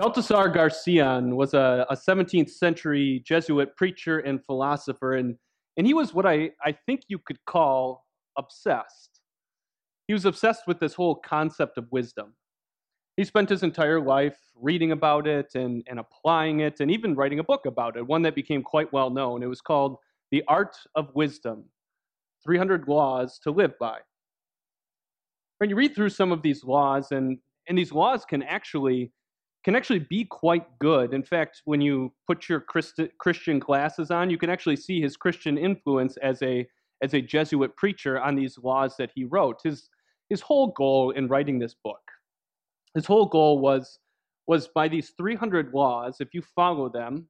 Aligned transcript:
Baltasar 0.00 0.54
Garcian 0.54 1.34
was 1.34 1.54
a, 1.54 1.84
a 1.90 1.96
17th 1.96 2.50
century 2.50 3.20
Jesuit 3.26 3.74
preacher 3.74 4.20
and 4.20 4.44
philosopher, 4.44 5.14
and, 5.14 5.36
and 5.76 5.88
he 5.88 5.92
was 5.92 6.14
what 6.14 6.24
I, 6.24 6.50
I 6.64 6.70
think 6.86 7.02
you 7.08 7.18
could 7.18 7.44
call 7.46 8.06
obsessed. 8.36 9.20
He 10.06 10.14
was 10.14 10.24
obsessed 10.24 10.68
with 10.68 10.78
this 10.78 10.94
whole 10.94 11.16
concept 11.16 11.78
of 11.78 11.90
wisdom. 11.90 12.34
He 13.16 13.24
spent 13.24 13.48
his 13.48 13.64
entire 13.64 14.00
life 14.00 14.38
reading 14.54 14.92
about 14.92 15.26
it 15.26 15.56
and, 15.56 15.82
and 15.88 15.98
applying 15.98 16.60
it, 16.60 16.78
and 16.78 16.92
even 16.92 17.16
writing 17.16 17.40
a 17.40 17.44
book 17.44 17.66
about 17.66 17.96
it, 17.96 18.06
one 18.06 18.22
that 18.22 18.36
became 18.36 18.62
quite 18.62 18.92
well 18.92 19.10
known. 19.10 19.42
It 19.42 19.46
was 19.46 19.60
called 19.60 19.96
The 20.30 20.44
Art 20.46 20.76
of 20.94 21.12
Wisdom 21.16 21.64
300 22.44 22.86
Laws 22.86 23.40
to 23.40 23.50
Live 23.50 23.76
By. 23.80 23.98
When 25.58 25.70
you 25.70 25.74
read 25.74 25.96
through 25.96 26.10
some 26.10 26.30
of 26.30 26.42
these 26.42 26.62
laws, 26.62 27.10
and, 27.10 27.38
and 27.68 27.76
these 27.76 27.90
laws 27.90 28.24
can 28.24 28.44
actually 28.44 29.10
can 29.68 29.76
actually 29.76 29.98
be 29.98 30.24
quite 30.24 30.64
good. 30.78 31.12
In 31.12 31.22
fact, 31.22 31.60
when 31.66 31.82
you 31.82 32.10
put 32.26 32.48
your 32.48 32.58
Christi- 32.58 33.10
Christian 33.18 33.58
glasses 33.58 34.10
on, 34.10 34.30
you 34.30 34.38
can 34.38 34.48
actually 34.48 34.76
see 34.76 34.98
his 34.98 35.14
Christian 35.14 35.58
influence 35.58 36.16
as 36.22 36.40
a 36.40 36.66
as 37.02 37.12
a 37.12 37.20
Jesuit 37.20 37.76
preacher 37.76 38.18
on 38.18 38.34
these 38.34 38.56
laws 38.56 38.96
that 38.96 39.10
he 39.14 39.24
wrote. 39.24 39.60
His 39.62 39.90
his 40.30 40.40
whole 40.40 40.68
goal 40.68 41.10
in 41.10 41.28
writing 41.28 41.58
this 41.58 41.74
book, 41.84 42.00
his 42.94 43.04
whole 43.04 43.26
goal 43.26 43.58
was 43.58 43.98
was 44.46 44.68
by 44.68 44.88
these 44.88 45.12
300 45.18 45.74
laws, 45.74 46.16
if 46.20 46.32
you 46.32 46.40
follow 46.40 46.88
them, 46.88 47.28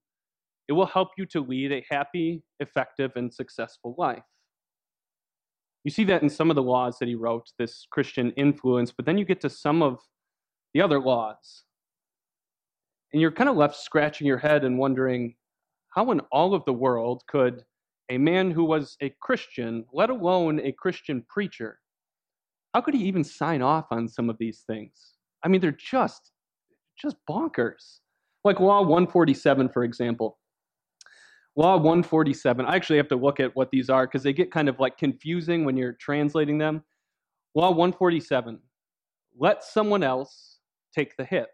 it 0.69 0.75
will 0.75 0.87
help 0.87 1.09
you 1.19 1.27
to 1.27 1.41
lead 1.41 1.73
a 1.73 1.85
happy, 1.91 2.45
effective, 2.61 3.11
and 3.17 3.35
successful 3.35 3.97
life. 3.99 4.23
You 5.83 5.91
see 5.91 6.05
that 6.05 6.23
in 6.23 6.31
some 6.31 6.51
of 6.51 6.55
the 6.55 6.63
laws 6.63 7.01
that 7.01 7.09
he 7.09 7.17
wrote, 7.17 7.51
this 7.59 7.85
Christian 7.91 8.31
influence, 8.37 8.93
but 8.93 9.07
then 9.07 9.19
you 9.19 9.25
get 9.25 9.41
to 9.41 9.51
some 9.51 9.83
of 9.83 9.99
the 10.73 10.81
other 10.81 11.01
laws 11.01 11.65
and 13.13 13.23
you're 13.23 13.33
kind 13.33 13.49
of 13.49 13.57
left 13.57 13.77
scratching 13.77 14.27
your 14.27 14.39
head 14.39 14.65
and 14.65 14.79
wondering 14.79 15.35
how 15.95 16.11
in 16.11 16.21
all 16.33 16.55
of 16.55 16.65
the 16.65 16.73
world 16.73 17.23
could 17.29 17.65
a 18.11 18.19
man 18.19 18.51
who 18.51 18.65
was 18.65 18.97
a 19.03 19.15
Christian, 19.21 19.85
let 19.93 20.11
alone 20.11 20.61
a 20.61 20.73
Christian 20.73 21.25
preacher, 21.29 21.79
how 22.75 22.81
could 22.81 22.95
he 22.95 23.05
even 23.05 23.25
sign 23.25 23.63
off 23.63 23.87
on 23.91 24.09
some 24.09 24.31
of 24.31 24.39
these 24.39 24.65
things? 24.67 25.15
I 25.45 25.49
mean, 25.49 25.61
they're 25.61 25.73
just 25.73 26.33
just 27.01 27.17
bonkers. 27.31 28.01
Like 28.45 28.61
Law 28.61 28.81
147, 28.81 29.69
for 29.69 29.85
example. 29.85 30.39
Law 31.57 31.77
147, 31.77 32.67
I 32.67 32.77
actually 32.77 32.99
have 32.99 33.09
to 33.09 33.17
look 33.17 33.41
at 33.41 33.55
what 33.57 33.71
these 33.71 33.91
are 33.91 34.07
because 34.07 34.23
they 34.23 34.33
get 34.33 34.53
kind 34.53 34.69
of 34.69 34.79
like 34.79 34.97
confusing 34.97 35.65
when 35.65 35.77
you're 35.77 35.95
translating 35.95 36.59
them. 36.59 36.85
Law 37.55 37.71
147, 37.71 38.61
let 39.39 39.65
someone 39.65 40.05
else 40.05 40.61
take 40.95 41.17
the 41.17 41.25
hit 41.25 41.49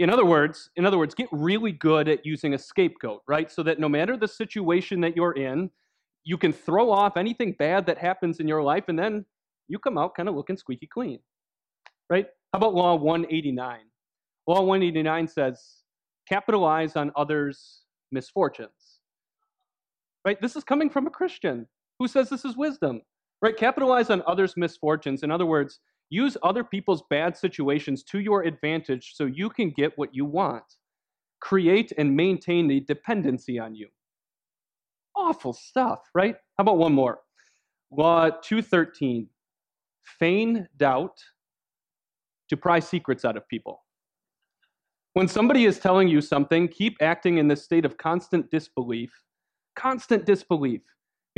in 0.00 0.08
other 0.08 0.24
words, 0.24 0.70
in 0.76 0.86
other 0.86 0.96
words, 0.96 1.14
get 1.14 1.28
really 1.30 1.72
good 1.72 2.08
at 2.08 2.24
using 2.24 2.54
a 2.54 2.58
scapegoat, 2.58 3.20
right? 3.28 3.52
So 3.52 3.62
that 3.64 3.78
no 3.78 3.86
matter 3.86 4.16
the 4.16 4.26
situation 4.26 4.98
that 5.02 5.14
you're 5.14 5.36
in, 5.36 5.70
you 6.24 6.38
can 6.38 6.54
throw 6.54 6.90
off 6.90 7.18
anything 7.18 7.52
bad 7.58 7.84
that 7.84 7.98
happens 7.98 8.40
in 8.40 8.48
your 8.48 8.62
life 8.62 8.84
and 8.88 8.98
then 8.98 9.26
you 9.68 9.78
come 9.78 9.98
out 9.98 10.14
kind 10.14 10.26
of 10.26 10.34
looking 10.34 10.56
squeaky 10.56 10.86
clean. 10.86 11.18
Right? 12.08 12.26
How 12.52 12.56
about 12.56 12.74
law 12.74 12.94
189? 12.94 13.80
Law 14.46 14.62
189 14.62 15.28
says 15.28 15.62
capitalize 16.26 16.96
on 16.96 17.12
others' 17.14 17.82
misfortunes. 18.10 19.00
Right? 20.24 20.40
This 20.40 20.56
is 20.56 20.64
coming 20.64 20.88
from 20.88 21.06
a 21.08 21.10
Christian 21.10 21.66
who 21.98 22.08
says 22.08 22.30
this 22.30 22.46
is 22.46 22.56
wisdom. 22.56 23.02
Right? 23.42 23.56
Capitalize 23.56 24.08
on 24.08 24.22
others' 24.26 24.54
misfortunes. 24.56 25.22
In 25.22 25.30
other 25.30 25.46
words, 25.46 25.78
Use 26.10 26.36
other 26.42 26.64
people's 26.64 27.02
bad 27.08 27.36
situations 27.36 28.02
to 28.04 28.18
your 28.18 28.42
advantage 28.42 29.12
so 29.14 29.26
you 29.26 29.48
can 29.48 29.70
get 29.70 29.96
what 29.96 30.14
you 30.14 30.24
want. 30.24 30.64
Create 31.40 31.92
and 31.96 32.14
maintain 32.14 32.68
the 32.68 32.80
dependency 32.80 33.58
on 33.58 33.74
you. 33.74 33.88
Awful 35.16 35.52
stuff, 35.52 36.00
right? 36.14 36.34
How 36.58 36.62
about 36.62 36.78
one 36.78 36.92
more? 36.92 37.20
Law 37.90 38.30
213 38.30 39.28
feign 40.18 40.68
doubt 40.76 41.18
to 42.48 42.56
pry 42.56 42.80
secrets 42.80 43.24
out 43.24 43.36
of 43.36 43.46
people. 43.48 43.84
When 45.14 45.28
somebody 45.28 45.64
is 45.64 45.78
telling 45.78 46.08
you 46.08 46.20
something, 46.20 46.68
keep 46.68 46.96
acting 47.00 47.38
in 47.38 47.48
this 47.48 47.64
state 47.64 47.84
of 47.84 47.96
constant 47.96 48.50
disbelief. 48.50 49.10
Constant 49.76 50.24
disbelief. 50.24 50.82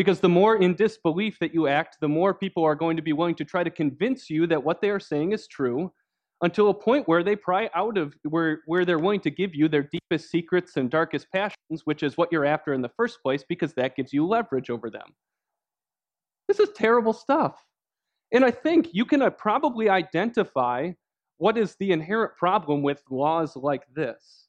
Because 0.02 0.18
the 0.18 0.28
more 0.28 0.56
in 0.56 0.74
disbelief 0.74 1.38
that 1.38 1.54
you 1.54 1.68
act, 1.68 1.98
the 2.00 2.08
more 2.08 2.34
people 2.34 2.64
are 2.64 2.74
going 2.74 2.96
to 2.96 3.02
be 3.04 3.12
willing 3.12 3.36
to 3.36 3.44
try 3.44 3.62
to 3.62 3.70
convince 3.70 4.28
you 4.28 4.48
that 4.48 4.64
what 4.64 4.80
they 4.80 4.90
are 4.90 4.98
saying 4.98 5.30
is 5.30 5.46
true 5.46 5.92
until 6.40 6.70
a 6.70 6.74
point 6.74 7.06
where 7.06 7.22
they 7.22 7.36
pry 7.36 7.70
out 7.72 7.96
of 7.96 8.12
where, 8.24 8.62
where 8.66 8.84
they're 8.84 8.98
willing 8.98 9.20
to 9.20 9.30
give 9.30 9.54
you 9.54 9.68
their 9.68 9.84
deepest 9.84 10.28
secrets 10.28 10.76
and 10.76 10.90
darkest 10.90 11.30
passions, 11.30 11.82
which 11.84 12.02
is 12.02 12.16
what 12.16 12.32
you're 12.32 12.44
after 12.44 12.74
in 12.74 12.82
the 12.82 12.88
first 12.96 13.22
place, 13.22 13.44
because 13.48 13.74
that 13.74 13.94
gives 13.94 14.12
you 14.12 14.26
leverage 14.26 14.70
over 14.70 14.90
them. 14.90 15.14
This 16.48 16.58
is 16.58 16.70
terrible 16.74 17.12
stuff. 17.12 17.64
And 18.32 18.44
I 18.44 18.50
think 18.50 18.88
you 18.90 19.04
can 19.04 19.22
uh, 19.22 19.30
probably 19.30 19.88
identify 19.88 20.90
what 21.38 21.56
is 21.56 21.76
the 21.76 21.92
inherent 21.92 22.36
problem 22.36 22.82
with 22.82 23.04
laws 23.08 23.54
like 23.54 23.86
this. 23.94 24.48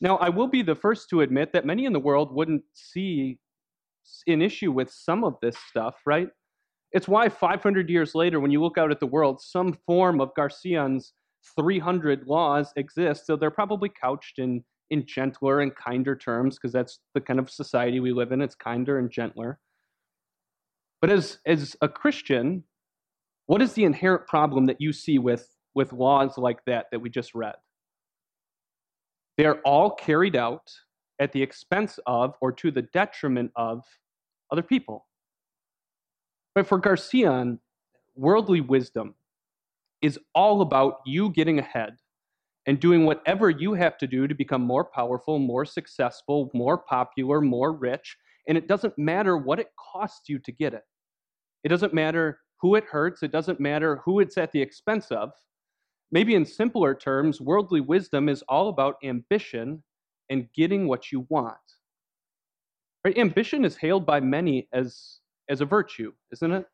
Now, 0.00 0.16
I 0.16 0.30
will 0.30 0.48
be 0.48 0.62
the 0.62 0.74
first 0.74 1.10
to 1.10 1.20
admit 1.20 1.52
that 1.52 1.66
many 1.66 1.84
in 1.84 1.92
the 1.92 2.00
world 2.00 2.34
wouldn't 2.34 2.62
see 2.72 3.38
an 4.26 4.42
issue 4.42 4.72
with 4.72 4.90
some 4.90 5.24
of 5.24 5.36
this 5.42 5.56
stuff, 5.68 5.96
right? 6.06 6.28
It's 6.92 7.08
why 7.08 7.28
500 7.28 7.88
years 7.88 8.14
later, 8.14 8.38
when 8.40 8.50
you 8.50 8.62
look 8.62 8.78
out 8.78 8.90
at 8.90 9.00
the 9.00 9.06
world, 9.06 9.40
some 9.40 9.78
form 9.86 10.20
of 10.20 10.34
Garcian's 10.34 11.14
300 11.58 12.26
laws 12.26 12.72
exist. 12.76 13.26
So 13.26 13.36
they're 13.36 13.50
probably 13.50 13.88
couched 13.88 14.38
in, 14.38 14.62
in 14.90 15.06
gentler 15.06 15.60
and 15.60 15.74
kinder 15.74 16.14
terms 16.14 16.56
because 16.56 16.72
that's 16.72 17.00
the 17.14 17.20
kind 17.20 17.38
of 17.38 17.50
society 17.50 18.00
we 18.00 18.12
live 18.12 18.32
in. 18.32 18.42
It's 18.42 18.54
kinder 18.54 18.98
and 18.98 19.10
gentler. 19.10 19.58
But 21.00 21.10
as, 21.10 21.38
as 21.46 21.76
a 21.80 21.88
Christian, 21.88 22.64
what 23.46 23.62
is 23.62 23.72
the 23.72 23.84
inherent 23.84 24.26
problem 24.26 24.66
that 24.66 24.80
you 24.80 24.92
see 24.92 25.18
with, 25.18 25.48
with 25.74 25.92
laws 25.92 26.38
like 26.38 26.64
that 26.66 26.86
that 26.92 27.00
we 27.00 27.10
just 27.10 27.34
read? 27.34 27.56
They're 29.38 29.60
all 29.62 29.90
carried 29.94 30.36
out 30.36 30.70
at 31.22 31.32
the 31.32 31.42
expense 31.42 32.00
of 32.06 32.34
or 32.40 32.50
to 32.50 32.70
the 32.70 32.82
detriment 32.82 33.52
of 33.54 33.84
other 34.50 34.62
people. 34.62 35.06
But 36.54 36.66
for 36.66 36.78
Garcian, 36.78 37.60
worldly 38.16 38.60
wisdom 38.60 39.14
is 40.02 40.18
all 40.34 40.62
about 40.62 40.96
you 41.06 41.30
getting 41.30 41.60
ahead 41.60 41.96
and 42.66 42.80
doing 42.80 43.06
whatever 43.06 43.50
you 43.50 43.74
have 43.74 43.96
to 43.98 44.06
do 44.06 44.26
to 44.26 44.34
become 44.34 44.62
more 44.62 44.84
powerful, 44.84 45.38
more 45.38 45.64
successful, 45.64 46.50
more 46.52 46.76
popular, 46.76 47.40
more 47.40 47.72
rich. 47.72 48.16
And 48.48 48.58
it 48.58 48.66
doesn't 48.66 48.98
matter 48.98 49.36
what 49.36 49.60
it 49.60 49.68
costs 49.94 50.28
you 50.28 50.40
to 50.40 50.52
get 50.52 50.74
it. 50.74 50.82
It 51.62 51.68
doesn't 51.68 51.94
matter 51.94 52.40
who 52.60 52.74
it 52.74 52.84
hurts. 52.84 53.22
It 53.22 53.30
doesn't 53.30 53.60
matter 53.60 54.00
who 54.04 54.18
it's 54.18 54.36
at 54.36 54.50
the 54.50 54.60
expense 54.60 55.06
of. 55.12 55.30
Maybe 56.10 56.34
in 56.34 56.44
simpler 56.44 56.94
terms, 56.94 57.40
worldly 57.40 57.80
wisdom 57.80 58.28
is 58.28 58.42
all 58.48 58.68
about 58.68 58.96
ambition 59.04 59.82
and 60.32 60.48
getting 60.54 60.88
what 60.88 61.12
you 61.12 61.26
want. 61.28 61.56
Right? 63.04 63.16
Ambition 63.18 63.64
is 63.64 63.76
hailed 63.76 64.06
by 64.06 64.20
many 64.20 64.66
as, 64.72 65.18
as 65.48 65.60
a 65.60 65.66
virtue, 65.66 66.12
isn't 66.32 66.52
it? 66.52 66.66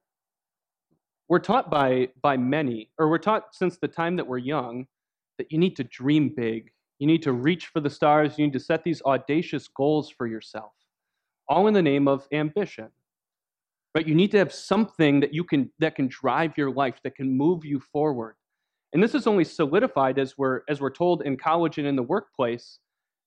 We're 1.28 1.40
taught 1.40 1.70
by, 1.70 2.08
by 2.22 2.36
many, 2.36 2.90
or 2.98 3.10
we're 3.10 3.18
taught 3.18 3.54
since 3.54 3.76
the 3.76 3.88
time 3.88 4.16
that 4.16 4.26
we're 4.26 4.38
young, 4.38 4.86
that 5.38 5.50
you 5.50 5.58
need 5.58 5.76
to 5.76 5.84
dream 5.84 6.32
big. 6.34 6.70
You 7.00 7.06
need 7.06 7.22
to 7.24 7.32
reach 7.32 7.66
for 7.66 7.80
the 7.80 7.90
stars. 7.90 8.38
You 8.38 8.46
need 8.46 8.52
to 8.54 8.60
set 8.60 8.84
these 8.84 9.02
audacious 9.02 9.68
goals 9.68 10.08
for 10.08 10.26
yourself, 10.26 10.72
all 11.48 11.66
in 11.66 11.74
the 11.74 11.82
name 11.82 12.08
of 12.08 12.26
ambition. 12.32 12.88
But 13.92 14.06
you 14.06 14.14
need 14.14 14.30
to 14.32 14.38
have 14.38 14.52
something 14.52 15.20
that 15.20 15.34
you 15.34 15.44
can 15.44 15.70
that 15.78 15.96
can 15.96 16.08
drive 16.08 16.56
your 16.56 16.70
life, 16.70 17.00
that 17.04 17.16
can 17.16 17.36
move 17.36 17.64
you 17.64 17.80
forward. 17.80 18.36
And 18.92 19.02
this 19.02 19.14
is 19.14 19.26
only 19.26 19.44
solidified 19.44 20.18
as 20.18 20.36
we're 20.36 20.62
as 20.68 20.80
we're 20.80 20.90
told 20.90 21.22
in 21.22 21.36
college 21.36 21.78
and 21.78 21.86
in 21.86 21.96
the 21.96 22.02
workplace 22.02 22.78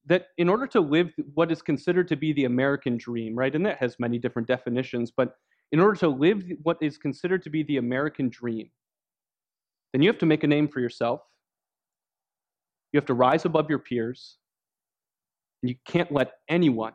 that 0.05 0.27
in 0.37 0.49
order 0.49 0.67
to 0.67 0.79
live 0.79 1.11
what 1.33 1.51
is 1.51 1.61
considered 1.61 2.07
to 2.07 2.15
be 2.15 2.33
the 2.33 2.45
American 2.45 2.97
dream, 2.97 3.35
right, 3.35 3.53
and 3.55 3.65
that 3.65 3.77
has 3.77 3.99
many 3.99 4.17
different 4.17 4.47
definitions, 4.47 5.11
but 5.15 5.35
in 5.71 5.79
order 5.79 5.97
to 5.99 6.07
live 6.07 6.43
what 6.63 6.77
is 6.81 6.97
considered 6.97 7.43
to 7.43 7.49
be 7.49 7.63
the 7.63 7.77
American 7.77 8.29
dream, 8.29 8.69
then 9.93 10.01
you 10.01 10.09
have 10.09 10.19
to 10.19 10.25
make 10.25 10.43
a 10.43 10.47
name 10.47 10.67
for 10.67 10.79
yourself. 10.79 11.21
You 12.91 12.97
have 12.97 13.05
to 13.07 13.13
rise 13.13 13.45
above 13.45 13.69
your 13.69 13.79
peers. 13.79 14.37
And 15.61 15.69
you 15.69 15.75
can't 15.85 16.11
let 16.11 16.33
anyone, 16.49 16.93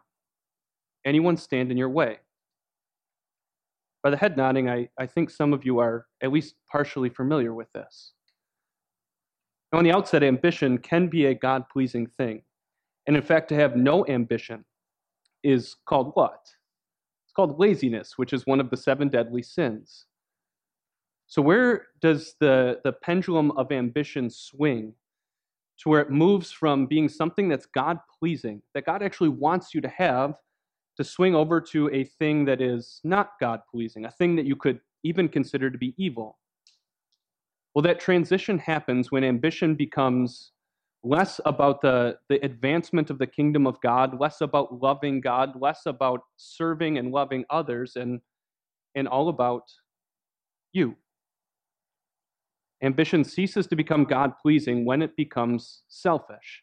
anyone 1.05 1.37
stand 1.37 1.70
in 1.70 1.76
your 1.76 1.88
way. 1.88 2.19
By 4.02 4.11
the 4.11 4.17
head 4.17 4.37
nodding, 4.37 4.69
I, 4.69 4.88
I 4.99 5.06
think 5.06 5.31
some 5.31 5.52
of 5.52 5.64
you 5.64 5.79
are 5.79 6.06
at 6.23 6.32
least 6.32 6.55
partially 6.70 7.09
familiar 7.09 7.55
with 7.55 7.70
this. 7.73 8.12
Now, 9.73 9.79
on 9.79 9.85
the 9.85 9.93
outset, 9.93 10.23
ambition 10.23 10.79
can 10.79 11.09
be 11.09 11.26
a 11.26 11.35
God 11.35 11.64
pleasing 11.73 12.06
thing. 12.19 12.43
And 13.06 13.17
in 13.17 13.23
fact, 13.23 13.49
to 13.50 13.55
have 13.55 13.76
no 13.76 14.06
ambition 14.06 14.64
is 15.43 15.76
called 15.87 16.12
what? 16.14 16.41
It's 17.25 17.32
called 17.35 17.58
laziness, 17.58 18.14
which 18.17 18.32
is 18.32 18.47
one 18.47 18.61
of 18.61 18.70
the 18.70 18.76
seven 18.76 19.08
deadly 19.08 19.43
sins. 19.43 20.06
So, 21.29 21.43
where 21.43 21.88
does 22.00 22.35
the, 22.41 22.81
the 22.85 22.93
pendulum 22.93 23.50
of 23.53 23.73
ambition 23.73 24.31
swing 24.31 24.94
to 25.79 25.88
where 25.88 26.00
it 26.00 26.11
moves 26.11 26.50
from 26.50 26.87
being 26.87 27.08
something 27.08 27.49
that's 27.49 27.67
God 27.67 27.99
pleasing, 28.19 28.62
that 28.75 28.87
God 28.87 29.03
actually 29.03 29.29
wants 29.29 29.75
you 29.75 29.81
to 29.82 29.88
have, 29.88 30.37
to 30.97 31.05
swing 31.05 31.35
over 31.35 31.61
to 31.61 31.91
a 31.93 32.05
thing 32.05 32.44
that 32.47 32.61
is 32.61 33.00
not 33.05 33.32
God 33.41 33.61
pleasing, 33.70 34.06
a 34.06 34.11
thing 34.11 34.37
that 34.37 34.47
you 34.47 34.56
could 34.56 34.81
even 35.05 35.29
consider 35.29 35.70
to 35.70 35.76
be 35.76 35.94
evil. 35.99 36.38
Well, 37.75 37.82
that 37.82 38.00
transition 38.00 38.59
happens 38.59 39.12
when 39.12 39.23
ambition 39.23 39.75
becomes 39.75 40.52
less 41.06 41.41
about 41.47 41.81
the, 41.82 42.19
the 42.29 42.44
advancement 42.44 43.11
of 43.11 43.19
the 43.19 43.26
kingdom 43.26 43.67
of 43.67 43.81
God, 43.81 44.19
less 44.19 44.41
about 44.41 44.82
loving 44.82 45.20
God, 45.20 45.53
less 45.61 45.82
about 45.87 46.20
serving 46.37 46.99
and 46.99 47.12
loving 47.12 47.44
others, 47.49 47.93
and, 47.94 48.20
and 48.97 49.06
all 49.06 49.29
about 49.29 49.62
you. 50.73 50.97
Ambition 52.82 53.23
ceases 53.23 53.69
to 53.69 53.76
become 53.76 54.05
God 54.05 54.32
pleasing 54.43 54.85
when 54.85 55.00
it 55.00 55.17
becomes 55.17 55.82
selfish. 55.88 56.62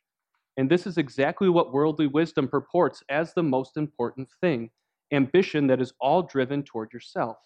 And 0.58 0.70
this 0.70 0.86
is 0.86 0.98
exactly 0.98 1.48
what 1.48 1.74
worldly 1.74 2.08
wisdom 2.08 2.48
purports 2.50 3.02
as 3.10 3.34
the 3.34 3.44
most 3.44 3.78
important 3.78 4.28
thing 4.42 4.70
ambition 5.12 5.68
that 5.68 5.80
is 5.80 5.94
all 6.02 6.24
driven 6.24 6.64
toward 6.64 6.92
yourself. 6.92 7.38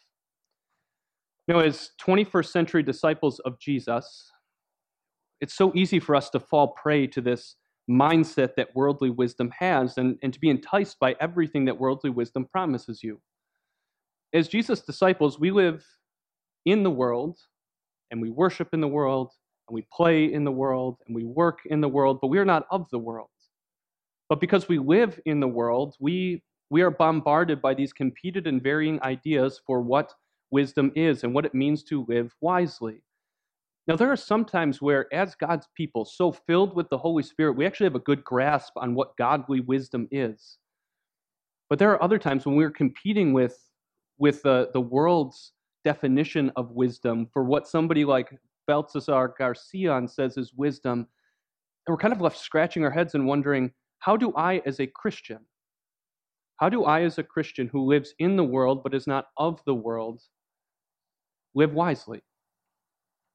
Now, 1.48 1.60
as 1.60 1.92
21st 2.02 2.48
century 2.48 2.84
disciples 2.84 3.40
of 3.40 3.60
Jesus, 3.60 4.32
it's 5.42 5.56
so 5.56 5.72
easy 5.76 6.00
for 6.00 6.16
us 6.16 6.30
to 6.32 6.40
fall 6.40 6.70
prey 6.70 7.08
to 7.08 7.22
this 7.22 7.56
mindset 7.90 8.56
that 8.56 8.76
worldly 8.76 9.10
wisdom 9.10 9.52
has 9.58 9.98
and, 9.98 10.18
and 10.22 10.34
to 10.34 10.40
be 10.40 10.50
enticed 10.50 11.00
by 11.00 11.16
everything 11.20 11.66
that 11.66 11.80
worldly 11.80 12.10
wisdom 12.10 12.46
promises 12.46 13.02
you. 13.02 13.22
As 14.34 14.48
Jesus' 14.48 14.82
disciples, 14.82 15.40
we 15.40 15.52
live 15.52 15.86
in 16.66 16.84
the 16.84 16.92
world 16.92 17.38
and 18.12 18.22
we 18.22 18.30
worship 18.30 18.70
in 18.74 18.82
the 18.82 18.88
world 18.88 19.32
and 19.68 19.76
we 19.76 19.86
play 19.94 20.32
in 20.32 20.44
the 20.44 20.52
world 20.52 20.98
and 21.08 21.16
we 21.16 21.24
work 21.24 21.60
in 21.66 21.80
the 21.82 21.88
world, 21.88 22.20
but 22.22 22.28
we 22.28 22.40
are 22.40 22.46
not 22.46 22.66
of 22.72 22.90
the 22.90 23.00
world. 23.00 23.30
But 24.30 24.42
because 24.42 24.68
we 24.68 24.80
live 24.80 25.20
in 25.26 25.40
the 25.40 25.48
world, 25.48 25.96
we, 26.00 26.44
we 26.70 26.82
are 26.82 26.92
bombarded 26.92 27.62
by 27.62 27.74
these 27.74 27.94
competed 27.94 28.48
and 28.48 28.62
varying 28.62 29.02
ideas 29.02 29.62
for 29.66 29.82
what 29.82 30.14
wisdom 30.52 30.92
is 30.96 31.24
and 31.24 31.34
what 31.34 31.46
it 31.46 31.54
means 31.54 31.84
to 31.84 32.06
live 32.10 32.36
wisely. 32.42 33.02
Now, 33.88 33.96
there 33.96 34.12
are 34.12 34.18
some 34.18 34.44
times 34.44 34.82
where, 34.82 35.12
as 35.14 35.34
God's 35.36 35.68
people, 35.74 36.04
so 36.04 36.32
filled 36.32 36.76
with 36.76 36.90
the 36.90 36.98
Holy 36.98 37.24
Spirit, 37.24 37.56
we 37.56 37.66
actually 37.66 37.86
have 37.86 37.96
a 37.96 38.00
good 38.00 38.24
grasp 38.24 38.74
on 38.76 38.96
what 38.96 39.16
godly 39.18 39.62
wisdom 39.62 40.10
is. 40.12 40.58
But 41.70 41.80
there 41.80 41.92
are 41.92 42.04
other 42.04 42.20
times 42.20 42.46
when 42.46 42.58
we're 42.58 42.70
competing 42.70 43.32
with, 43.32 43.58
with 44.18 44.42
the, 44.42 44.70
the 44.74 44.82
world's 44.82 45.54
definition 45.86 46.52
of 46.58 46.72
wisdom 46.72 47.28
for 47.32 47.46
what 47.46 47.68
somebody 47.68 48.04
like 48.04 48.38
Baltasar 48.70 49.32
Garcia 49.38 50.02
says 50.08 50.38
is 50.38 50.54
wisdom. 50.54 51.00
And 51.00 51.08
we're 51.94 51.98
kind 51.98 52.14
of 52.14 52.20
left 52.20 52.38
scratching 52.38 52.84
our 52.84 52.92
heads 52.92 53.16
and 53.16 53.26
wondering 53.26 53.72
how 54.00 54.18
do 54.18 54.34
I, 54.36 54.62
as 54.66 54.82
a 54.82 54.88
Christian, 54.88 55.40
how 56.58 56.68
do 56.68 56.84
I, 56.84 57.04
as 57.04 57.18
a 57.18 57.24
Christian 57.24 57.68
who 57.68 57.86
lives 57.86 58.14
in 58.20 58.36
the 58.36 58.44
world 58.44 58.84
but 58.84 58.94
is 58.94 59.08
not 59.08 59.28
of 59.38 59.62
the 59.66 59.76
world, 59.76 60.22
live 61.56 61.74
wisely? 61.74 62.22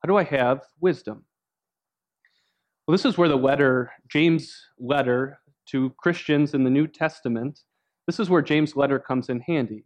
How 0.03 0.09
do 0.09 0.17
I 0.17 0.25
have 0.25 0.63
wisdom? 0.81 1.25
Well, 2.87 2.93
this 2.93 3.05
is 3.05 3.17
where 3.17 3.29
the 3.29 3.37
letter, 3.37 3.93
James' 4.09 4.53
letter 4.79 5.39
to 5.69 5.91
Christians 5.91 6.55
in 6.55 6.65
the 6.65 6.71
New 6.71 6.89
Testament, 6.89 7.61
this 8.09 8.19
is 8.19 8.29
where 8.29 8.43
James' 8.43 8.75
letter 8.75 8.99
comes 8.99 9.29
in 9.29 9.41
handy. 9.41 9.85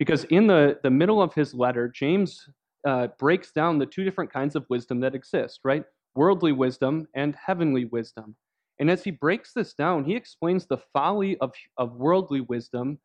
Because 0.00 0.24
in 0.24 0.48
the, 0.48 0.80
the 0.82 0.90
middle 0.90 1.22
of 1.22 1.32
his 1.32 1.54
letter, 1.54 1.86
James 1.88 2.48
uh, 2.84 3.06
breaks 3.20 3.52
down 3.52 3.78
the 3.78 3.86
two 3.86 4.02
different 4.02 4.32
kinds 4.32 4.56
of 4.56 4.66
wisdom 4.68 4.98
that 5.00 5.14
exist, 5.14 5.60
right? 5.62 5.84
Worldly 6.16 6.50
wisdom 6.50 7.06
and 7.14 7.36
heavenly 7.36 7.84
wisdom. 7.84 8.34
And 8.80 8.90
as 8.90 9.04
he 9.04 9.12
breaks 9.12 9.52
this 9.54 9.74
down, 9.74 10.04
he 10.04 10.16
explains 10.16 10.66
the 10.66 10.78
folly 10.92 11.36
of, 11.38 11.52
of 11.78 11.94
worldly 11.94 12.40
wisdom, 12.40 12.98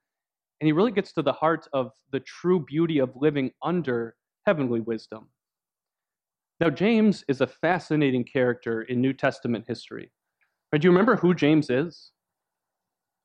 and 0.59 0.65
he 0.65 0.71
really 0.71 0.91
gets 0.91 1.13
to 1.13 1.21
the 1.21 1.33
heart 1.33 1.67
of 1.71 1.91
the 2.11 2.19
true 2.21 2.65
beauty 2.65 2.97
of 2.97 3.11
living 3.15 3.51
under 3.61 4.15
heavenly 4.47 4.79
wisdom. 4.79 5.27
Now, 6.59 6.69
James 6.69 7.23
is 7.27 7.39
a 7.41 7.47
fascinating 7.47 8.25
character 8.25 8.81
in 8.81 8.99
New 8.99 9.13
Testament 9.13 9.65
history. 9.67 10.11
Do 10.73 10.79
you 10.81 10.91
remember 10.91 11.15
who 11.15 11.33
James 11.33 11.69
is? 11.69 12.11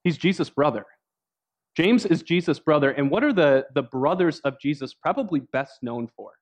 He's 0.04 0.16
Jesus' 0.16 0.50
brother. 0.50 0.86
James 1.76 2.06
is 2.06 2.22
Jesus' 2.22 2.60
brother, 2.60 2.92
and 2.92 3.10
what 3.10 3.24
are 3.24 3.32
the, 3.32 3.66
the 3.74 3.82
brothers 3.82 4.38
of 4.40 4.60
Jesus 4.60 4.94
probably 4.94 5.40
best 5.40 5.82
known 5.82 6.08
for? 6.16 6.32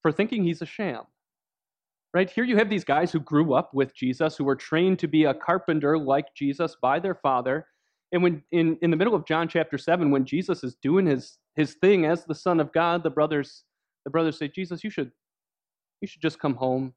For 0.00 0.10
thinking 0.10 0.42
he's 0.44 0.62
a 0.62 0.66
sham. 0.66 1.02
Right? 2.14 2.30
Here 2.30 2.44
you 2.44 2.56
have 2.56 2.70
these 2.70 2.84
guys 2.84 3.12
who 3.12 3.20
grew 3.20 3.52
up 3.52 3.74
with 3.74 3.94
Jesus, 3.94 4.36
who 4.36 4.44
were 4.44 4.56
trained 4.56 5.00
to 5.00 5.08
be 5.08 5.24
a 5.24 5.34
carpenter 5.34 5.98
like 5.98 6.26
Jesus 6.34 6.76
by 6.80 7.00
their 7.00 7.16
father. 7.16 7.66
And 8.12 8.22
when 8.22 8.42
in, 8.52 8.78
in 8.80 8.90
the 8.90 8.96
middle 8.96 9.16
of 9.16 9.26
John 9.26 9.48
chapter 9.48 9.76
7, 9.76 10.10
when 10.10 10.24
Jesus 10.24 10.62
is 10.62 10.76
doing 10.80 11.06
his, 11.06 11.38
his 11.56 11.74
thing 11.74 12.06
as 12.06 12.24
the 12.24 12.34
Son 12.34 12.60
of 12.60 12.72
God, 12.72 13.02
the 13.02 13.10
brothers, 13.10 13.64
the 14.04 14.10
brothers 14.10 14.38
say, 14.38 14.46
Jesus, 14.46 14.84
you 14.84 14.90
should 14.90 15.10
you 16.04 16.08
should 16.08 16.20
just 16.20 16.38
come 16.38 16.54
home. 16.54 16.92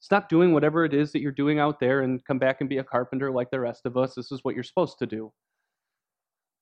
Stop 0.00 0.28
doing 0.28 0.52
whatever 0.52 0.84
it 0.84 0.92
is 0.92 1.12
that 1.12 1.22
you're 1.22 1.32
doing 1.32 1.58
out 1.58 1.80
there 1.80 2.02
and 2.02 2.22
come 2.26 2.38
back 2.38 2.60
and 2.60 2.68
be 2.68 2.76
a 2.76 2.84
carpenter 2.84 3.30
like 3.30 3.50
the 3.50 3.58
rest 3.58 3.86
of 3.86 3.96
us. 3.96 4.14
This 4.14 4.30
is 4.30 4.40
what 4.44 4.54
you're 4.54 4.62
supposed 4.62 4.98
to 4.98 5.06
do. 5.06 5.32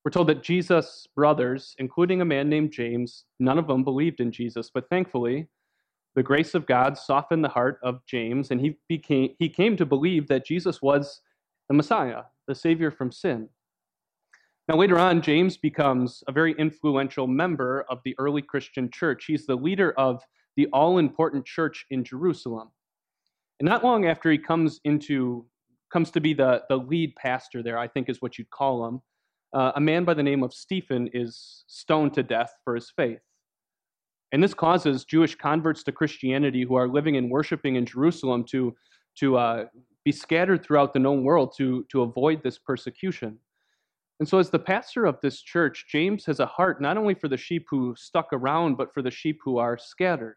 We're 0.04 0.12
told 0.12 0.28
that 0.28 0.44
Jesus' 0.44 1.08
brothers, 1.16 1.74
including 1.80 2.20
a 2.20 2.24
man 2.24 2.48
named 2.48 2.70
James, 2.70 3.24
none 3.40 3.58
of 3.58 3.66
them 3.66 3.82
believed 3.82 4.20
in 4.20 4.30
Jesus, 4.30 4.70
but 4.72 4.88
thankfully, 4.88 5.48
the 6.14 6.22
grace 6.22 6.54
of 6.54 6.68
God 6.68 6.96
softened 6.96 7.44
the 7.44 7.48
heart 7.48 7.80
of 7.82 8.06
James, 8.06 8.52
and 8.52 8.60
he 8.60 8.76
became 8.88 9.34
he 9.40 9.48
came 9.48 9.76
to 9.76 9.84
believe 9.84 10.28
that 10.28 10.46
Jesus 10.46 10.80
was 10.80 11.20
the 11.68 11.74
Messiah, 11.74 12.22
the 12.46 12.54
Savior 12.54 12.92
from 12.92 13.10
sin. 13.10 13.48
Now, 14.68 14.76
later 14.76 15.00
on, 15.00 15.20
James 15.20 15.56
becomes 15.56 16.22
a 16.28 16.32
very 16.32 16.54
influential 16.58 17.26
member 17.26 17.84
of 17.90 17.98
the 18.04 18.14
early 18.18 18.42
Christian 18.42 18.88
church. 18.88 19.24
He's 19.26 19.46
the 19.46 19.56
leader 19.56 19.92
of 19.98 20.22
the 20.56 20.66
all 20.72 20.98
important 20.98 21.44
church 21.44 21.86
in 21.90 22.04
Jerusalem. 22.04 22.70
And 23.60 23.68
not 23.68 23.84
long 23.84 24.06
after 24.06 24.30
he 24.30 24.38
comes 24.38 24.80
into 24.84 25.46
comes 25.92 26.10
to 26.10 26.20
be 26.20 26.34
the, 26.34 26.62
the 26.68 26.76
lead 26.76 27.14
pastor 27.16 27.62
there, 27.62 27.78
I 27.78 27.86
think 27.88 28.08
is 28.08 28.20
what 28.20 28.38
you'd 28.38 28.50
call 28.50 28.86
him, 28.86 29.00
uh, 29.52 29.72
a 29.76 29.80
man 29.80 30.04
by 30.04 30.14
the 30.14 30.22
name 30.22 30.42
of 30.42 30.52
Stephen 30.52 31.08
is 31.12 31.64
stoned 31.68 32.12
to 32.14 32.22
death 32.22 32.52
for 32.64 32.74
his 32.74 32.90
faith. 32.90 33.20
And 34.32 34.42
this 34.42 34.54
causes 34.54 35.04
Jewish 35.04 35.36
converts 35.36 35.84
to 35.84 35.92
Christianity 35.92 36.64
who 36.64 36.74
are 36.74 36.88
living 36.88 37.16
and 37.16 37.30
worshiping 37.30 37.76
in 37.76 37.86
Jerusalem 37.86 38.44
to, 38.50 38.74
to 39.18 39.36
uh, 39.36 39.64
be 40.04 40.12
scattered 40.12 40.64
throughout 40.64 40.92
the 40.92 40.98
known 40.98 41.22
world 41.22 41.54
to, 41.58 41.86
to 41.90 42.02
avoid 42.02 42.42
this 42.42 42.58
persecution. 42.58 43.38
And 44.18 44.28
so, 44.28 44.38
as 44.38 44.50
the 44.50 44.58
pastor 44.58 45.04
of 45.04 45.20
this 45.20 45.40
church, 45.42 45.86
James 45.90 46.24
has 46.24 46.40
a 46.40 46.46
heart 46.46 46.80
not 46.80 46.96
only 46.96 47.14
for 47.14 47.28
the 47.28 47.36
sheep 47.36 47.66
who 47.70 47.94
stuck 47.96 48.28
around, 48.32 48.76
but 48.76 48.92
for 48.92 49.02
the 49.02 49.10
sheep 49.10 49.40
who 49.44 49.58
are 49.58 49.76
scattered. 49.76 50.36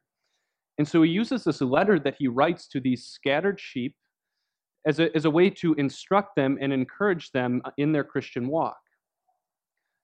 And 0.80 0.88
so 0.88 1.04
he 1.04 1.12
uses 1.12 1.44
this 1.44 1.60
letter 1.60 2.00
that 2.00 2.16
he 2.18 2.30
writes 2.30 2.68
to 2.70 2.80
these 2.80 3.06
scattered 3.06 3.60
sheep 3.60 3.96
as 4.88 5.00
a, 5.00 5.14
as 5.14 5.26
a 5.26 5.30
way 5.30 5.50
to 5.50 5.74
instruct 5.74 6.38
them 6.38 6.58
and 6.62 6.72
encourage 6.72 7.32
them 7.32 7.62
in 7.78 7.92
their 7.92 8.06
Christian 8.06 8.48
walk. 8.48 8.80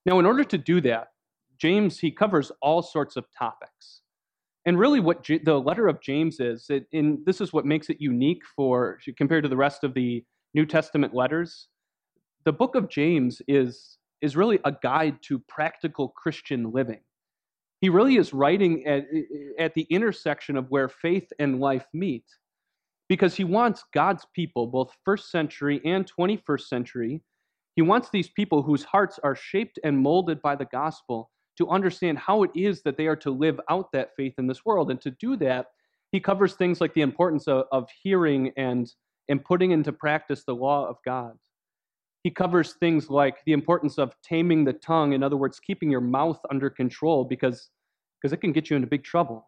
Now, 0.05 0.19
in 0.19 0.25
order 0.25 0.43
to 0.43 0.57
do 0.57 0.81
that, 0.81 1.07
James, 1.57 1.97
he 1.97 2.11
covers 2.11 2.51
all 2.61 2.81
sorts 2.81 3.15
of 3.15 3.25
topics. 3.39 4.01
And 4.65 4.77
really, 4.77 4.99
what 4.99 5.23
J- 5.23 5.37
the 5.37 5.57
letter 5.57 5.87
of 5.87 6.01
James 6.01 6.41
is, 6.41 6.65
it, 6.69 6.87
in, 6.91 7.23
this 7.25 7.39
is 7.39 7.53
what 7.53 7.65
makes 7.65 7.89
it 7.89 8.01
unique 8.01 8.43
for 8.53 8.99
compared 9.17 9.43
to 9.43 9.49
the 9.49 9.55
rest 9.55 9.85
of 9.85 9.93
the 9.93 10.25
New 10.53 10.65
Testament 10.65 11.13
letters. 11.13 11.69
The 12.43 12.51
book 12.51 12.75
of 12.75 12.89
James 12.89 13.41
is, 13.47 13.97
is 14.21 14.35
really 14.35 14.59
a 14.65 14.73
guide 14.83 15.19
to 15.23 15.39
practical 15.39 16.09
Christian 16.09 16.73
living. 16.73 16.99
He 17.81 17.89
really 17.89 18.15
is 18.15 18.33
writing 18.33 18.85
at, 18.85 19.05
at 19.59 19.73
the 19.73 19.85
intersection 19.89 20.57
of 20.57 20.69
where 20.69 20.89
faith 20.89 21.27
and 21.39 21.59
life 21.59 21.85
meet 21.93 22.23
because 23.07 23.35
he 23.35 23.43
wants 23.43 23.83
God's 23.93 24.25
people, 24.33 24.67
both 24.67 24.95
first 25.03 25.29
century 25.31 25.81
and 25.85 26.09
21st 26.19 26.61
century, 26.61 27.21
he 27.75 27.81
wants 27.81 28.09
these 28.09 28.29
people 28.29 28.63
whose 28.63 28.83
hearts 28.83 29.19
are 29.23 29.35
shaped 29.35 29.79
and 29.83 29.97
molded 29.97 30.41
by 30.41 30.55
the 30.55 30.65
gospel 30.65 31.29
to 31.57 31.69
understand 31.69 32.17
how 32.17 32.43
it 32.43 32.51
is 32.55 32.81
that 32.83 32.97
they 32.97 33.07
are 33.07 33.15
to 33.17 33.31
live 33.31 33.59
out 33.69 33.91
that 33.91 34.15
faith 34.15 34.33
in 34.37 34.47
this 34.47 34.65
world. 34.65 34.91
And 34.91 34.99
to 35.01 35.11
do 35.11 35.35
that, 35.37 35.67
he 36.11 36.19
covers 36.19 36.53
things 36.53 36.81
like 36.81 36.93
the 36.93 37.01
importance 37.01 37.47
of, 37.47 37.65
of 37.71 37.89
hearing 38.01 38.51
and, 38.57 38.89
and 39.29 39.43
putting 39.43 39.71
into 39.71 39.91
practice 39.91 40.43
the 40.45 40.55
law 40.55 40.87
of 40.87 40.97
God. 41.05 41.33
He 42.25 42.31
covers 42.31 42.73
things 42.79 43.11
like 43.11 43.45
the 43.45 43.53
importance 43.53 43.99
of 43.99 44.15
taming 44.23 44.63
the 44.65 44.73
tongue, 44.73 45.13
in 45.13 45.21
other 45.21 45.37
words, 45.37 45.59
keeping 45.59 45.91
your 45.91 46.01
mouth 46.01 46.39
under 46.49 46.71
control 46.71 47.23
because, 47.23 47.69
because 48.19 48.33
it 48.33 48.37
can 48.37 48.51
get 48.51 48.67
you 48.67 48.75
into 48.75 48.87
big 48.87 49.03
trouble. 49.03 49.47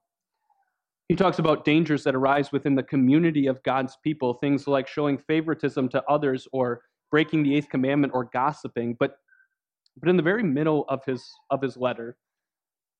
He 1.09 1.15
talks 1.15 1.39
about 1.39 1.65
dangers 1.65 2.03
that 2.03 2.13
arise 2.13 2.51
within 2.51 2.75
the 2.75 2.83
community 2.83 3.47
of 3.47 3.63
God's 3.63 3.97
people, 4.03 4.35
things 4.35 4.67
like 4.67 4.87
showing 4.87 5.17
favoritism 5.17 5.89
to 5.89 6.03
others 6.07 6.47
or 6.53 6.81
breaking 7.09 7.41
the 7.41 7.55
eighth 7.55 7.67
commandment 7.67 8.13
or 8.13 8.25
gossiping. 8.25 8.95
But, 8.99 9.15
but 9.99 10.07
in 10.07 10.15
the 10.15 10.21
very 10.21 10.43
middle 10.43 10.85
of 10.87 11.03
his, 11.03 11.27
of 11.49 11.63
his 11.63 11.77
letter, 11.77 12.15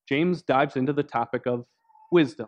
James 0.09 0.41
dives 0.41 0.75
into 0.75 0.91
the 0.91 1.03
topic 1.03 1.45
of 1.45 1.65
wisdom. 2.11 2.47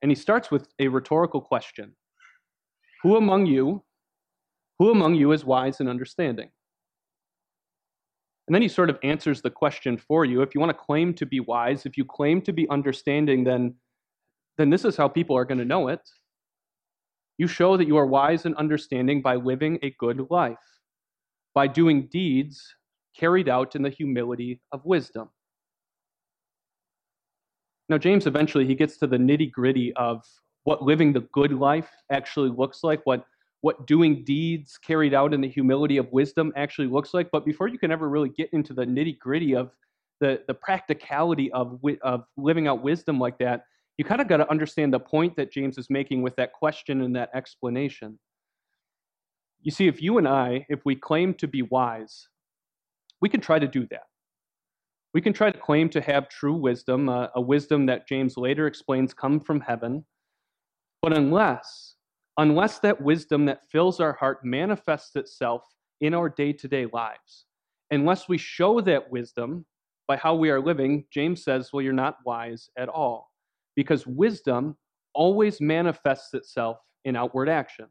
And 0.00 0.12
he 0.12 0.14
starts 0.14 0.52
with 0.52 0.68
a 0.78 0.86
rhetorical 0.86 1.40
question 1.40 1.96
Who 3.02 3.16
among 3.16 3.46
you, 3.46 3.82
who 4.78 4.90
among 4.90 5.14
you 5.14 5.32
is 5.32 5.44
wise 5.44 5.80
and 5.80 5.88
understanding? 5.88 6.50
And 8.46 8.54
then 8.54 8.62
he 8.62 8.68
sort 8.68 8.90
of 8.90 8.98
answers 9.02 9.40
the 9.40 9.50
question 9.50 9.96
for 9.96 10.24
you. 10.24 10.42
If 10.42 10.54
you 10.54 10.60
want 10.60 10.70
to 10.70 10.84
claim 10.84 11.14
to 11.14 11.26
be 11.26 11.40
wise, 11.40 11.86
if 11.86 11.96
you 11.96 12.04
claim 12.04 12.42
to 12.42 12.52
be 12.52 12.68
understanding, 12.68 13.44
then, 13.44 13.74
then 14.58 14.70
this 14.70 14.84
is 14.84 14.96
how 14.96 15.08
people 15.08 15.36
are 15.36 15.46
going 15.46 15.58
to 15.58 15.64
know 15.64 15.88
it. 15.88 16.00
You 17.38 17.46
show 17.46 17.76
that 17.76 17.88
you 17.88 17.96
are 17.96 18.06
wise 18.06 18.44
and 18.44 18.54
understanding 18.56 19.22
by 19.22 19.36
living 19.36 19.78
a 19.82 19.94
good 19.98 20.26
life, 20.30 20.58
by 21.54 21.66
doing 21.66 22.08
deeds 22.08 22.74
carried 23.18 23.48
out 23.48 23.74
in 23.74 23.82
the 23.82 23.90
humility 23.90 24.60
of 24.72 24.84
wisdom. 24.84 25.30
Now, 27.88 27.98
James 27.98 28.26
eventually 28.26 28.66
he 28.66 28.74
gets 28.74 28.96
to 28.98 29.06
the 29.06 29.16
nitty 29.16 29.52
gritty 29.52 29.92
of 29.94 30.22
what 30.64 30.82
living 30.82 31.12
the 31.12 31.26
good 31.32 31.52
life 31.52 31.90
actually 32.10 32.50
looks 32.50 32.82
like, 32.82 33.00
what 33.04 33.24
what 33.64 33.86
doing 33.86 34.22
deeds 34.24 34.76
carried 34.76 35.14
out 35.14 35.32
in 35.32 35.40
the 35.40 35.48
humility 35.48 35.96
of 35.96 36.12
wisdom 36.12 36.52
actually 36.54 36.86
looks 36.86 37.14
like. 37.14 37.30
But 37.32 37.46
before 37.46 37.66
you 37.66 37.78
can 37.78 37.90
ever 37.90 38.10
really 38.10 38.28
get 38.28 38.50
into 38.52 38.74
the 38.74 38.84
nitty 38.84 39.18
gritty 39.18 39.56
of 39.56 39.70
the, 40.20 40.42
the 40.46 40.52
practicality 40.52 41.50
of, 41.50 41.80
of 42.02 42.24
living 42.36 42.68
out 42.68 42.82
wisdom 42.82 43.18
like 43.18 43.38
that, 43.38 43.64
you 43.96 44.04
kind 44.04 44.20
of 44.20 44.28
got 44.28 44.36
to 44.36 44.50
understand 44.50 44.92
the 44.92 45.00
point 45.00 45.34
that 45.36 45.50
James 45.50 45.78
is 45.78 45.88
making 45.88 46.20
with 46.20 46.36
that 46.36 46.52
question 46.52 47.00
and 47.00 47.16
that 47.16 47.30
explanation. 47.34 48.18
You 49.62 49.70
see, 49.70 49.88
if 49.88 50.02
you 50.02 50.18
and 50.18 50.28
I, 50.28 50.66
if 50.68 50.84
we 50.84 50.94
claim 50.94 51.32
to 51.32 51.48
be 51.48 51.62
wise, 51.62 52.28
we 53.22 53.30
can 53.30 53.40
try 53.40 53.58
to 53.58 53.66
do 53.66 53.86
that. 53.90 54.08
We 55.14 55.22
can 55.22 55.32
try 55.32 55.50
to 55.50 55.58
claim 55.58 55.88
to 55.88 56.02
have 56.02 56.28
true 56.28 56.52
wisdom, 56.52 57.08
uh, 57.08 57.28
a 57.34 57.40
wisdom 57.40 57.86
that 57.86 58.06
James 58.06 58.36
later 58.36 58.66
explains 58.66 59.14
come 59.14 59.40
from 59.40 59.62
heaven. 59.62 60.04
But 61.00 61.16
unless 61.16 61.93
unless 62.38 62.78
that 62.80 63.00
wisdom 63.00 63.44
that 63.46 63.62
fills 63.70 64.00
our 64.00 64.12
heart 64.12 64.44
manifests 64.44 65.16
itself 65.16 65.62
in 66.00 66.14
our 66.14 66.28
day 66.28 66.52
to 66.52 66.68
day 66.68 66.86
lives. 66.92 67.46
Unless 67.90 68.28
we 68.28 68.38
show 68.38 68.80
that 68.80 69.10
wisdom 69.10 69.64
by 70.08 70.16
how 70.16 70.34
we 70.34 70.50
are 70.50 70.60
living, 70.60 71.04
James 71.12 71.44
says, 71.44 71.70
well, 71.72 71.82
you're 71.82 71.92
not 71.92 72.18
wise 72.26 72.68
at 72.76 72.88
all. 72.88 73.30
Because 73.76 74.06
wisdom 74.06 74.76
always 75.14 75.60
manifests 75.60 76.34
itself 76.34 76.78
in 77.04 77.16
outward 77.16 77.48
action. 77.48 77.86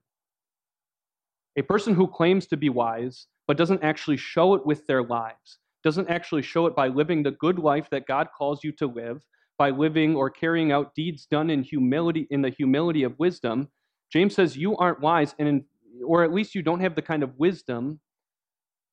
A 1.58 1.62
person 1.62 1.94
who 1.94 2.08
claims 2.08 2.48
to 2.48 2.58
be 2.58 2.70
wise, 2.70 3.28
but 3.48 3.58
doesn't 3.58 3.84
actually 3.84 4.18
show 4.18 4.56
it 4.56 4.66
with 4.66 4.86
their 4.88 5.04
lives, 5.04 5.60
doesn't 5.84 6.10
actually 6.10 6.42
show 6.42 6.66
it 6.66 6.76
by 6.76 6.88
living 6.88 7.24
the 7.24 7.32
good 7.32 7.60
life 7.60 7.88
that 7.92 8.08
God 8.08 8.28
calls 8.38 8.64
you 8.64 8.72
to 8.74 8.88
live, 8.88 9.24
by 9.58 9.70
living 9.70 10.16
or 10.16 10.30
carrying 10.30 10.72
out 10.72 10.96
deeds 10.96 11.28
done 11.30 11.50
in 11.50 11.62
humility, 11.62 12.28
in 12.32 12.42
the 12.42 12.50
humility 12.50 13.04
of 13.04 13.18
wisdom, 13.20 13.70
James 14.14 14.36
says 14.36 14.56
you 14.56 14.78
aren't 14.78 15.02
wise, 15.02 15.34
and 15.40 15.48
in, 15.48 15.66
or 16.06 16.24
at 16.24 16.32
least 16.32 16.54
you 16.54 16.62
don't 16.62 16.82
have 16.82 16.94
the 16.94 17.02
kind 17.02 17.24
of 17.24 17.36
wisdom, 17.40 18.00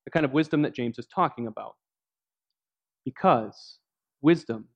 the 0.06 0.10
kind 0.10 0.24
of 0.24 0.32
wisdom 0.32 0.62
that 0.62 0.74
James 0.74 0.98
is 0.98 1.06
talking 1.06 1.46
about. 1.46 1.76
Because 3.04 3.80
wisdom, 4.22 4.68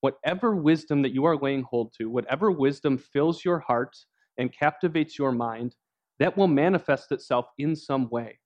whatever 0.00 0.54
wisdom 0.54 1.02
that 1.02 1.12
you 1.12 1.24
are 1.24 1.36
laying 1.36 1.64
hold 1.64 1.92
to, 1.98 2.08
whatever 2.08 2.52
wisdom 2.52 2.96
fills 2.96 3.44
your 3.44 3.58
heart 3.58 3.96
and 4.38 4.56
captivates 4.56 5.18
your 5.18 5.32
mind, 5.32 5.74
that 6.20 6.36
will 6.36 6.46
manifest 6.46 7.10
itself 7.10 7.46
in 7.58 7.74
some 7.74 8.08
way. 8.08 8.38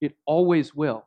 It 0.00 0.16
always 0.26 0.74
will. 0.74 1.06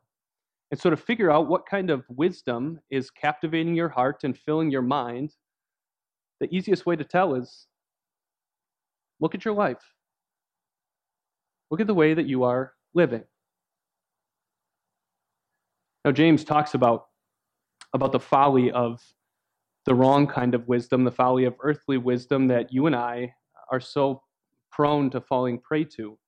And 0.70 0.80
so, 0.80 0.88
to 0.88 0.96
figure 0.96 1.32
out 1.32 1.48
what 1.48 1.66
kind 1.66 1.90
of 1.90 2.04
wisdom 2.08 2.80
is 2.90 3.10
captivating 3.10 3.74
your 3.74 3.88
heart 3.88 4.22
and 4.22 4.38
filling 4.38 4.70
your 4.70 4.82
mind, 4.82 5.34
the 6.40 6.54
easiest 6.54 6.86
way 6.86 6.94
to 6.94 7.04
tell 7.04 7.34
is 7.34 7.66
Look 9.20 9.34
at 9.34 9.44
your 9.44 9.54
life. 9.54 9.82
Look 11.70 11.80
at 11.80 11.86
the 11.86 11.94
way 11.94 12.14
that 12.14 12.26
you 12.26 12.44
are 12.44 12.72
living. 12.94 13.24
Now, 16.04 16.12
James 16.12 16.44
talks 16.44 16.74
about, 16.74 17.06
about 17.94 18.12
the 18.12 18.20
folly 18.20 18.70
of 18.70 19.00
the 19.86 19.94
wrong 19.94 20.26
kind 20.26 20.54
of 20.54 20.68
wisdom, 20.68 21.04
the 21.04 21.10
folly 21.10 21.44
of 21.44 21.54
earthly 21.60 21.98
wisdom 21.98 22.48
that 22.48 22.72
you 22.72 22.86
and 22.86 22.94
I 22.94 23.34
are 23.70 23.80
so 23.80 24.22
prone 24.70 25.10
to 25.10 25.20
falling 25.20 25.58
prey 25.58 25.84
to. 25.84 26.18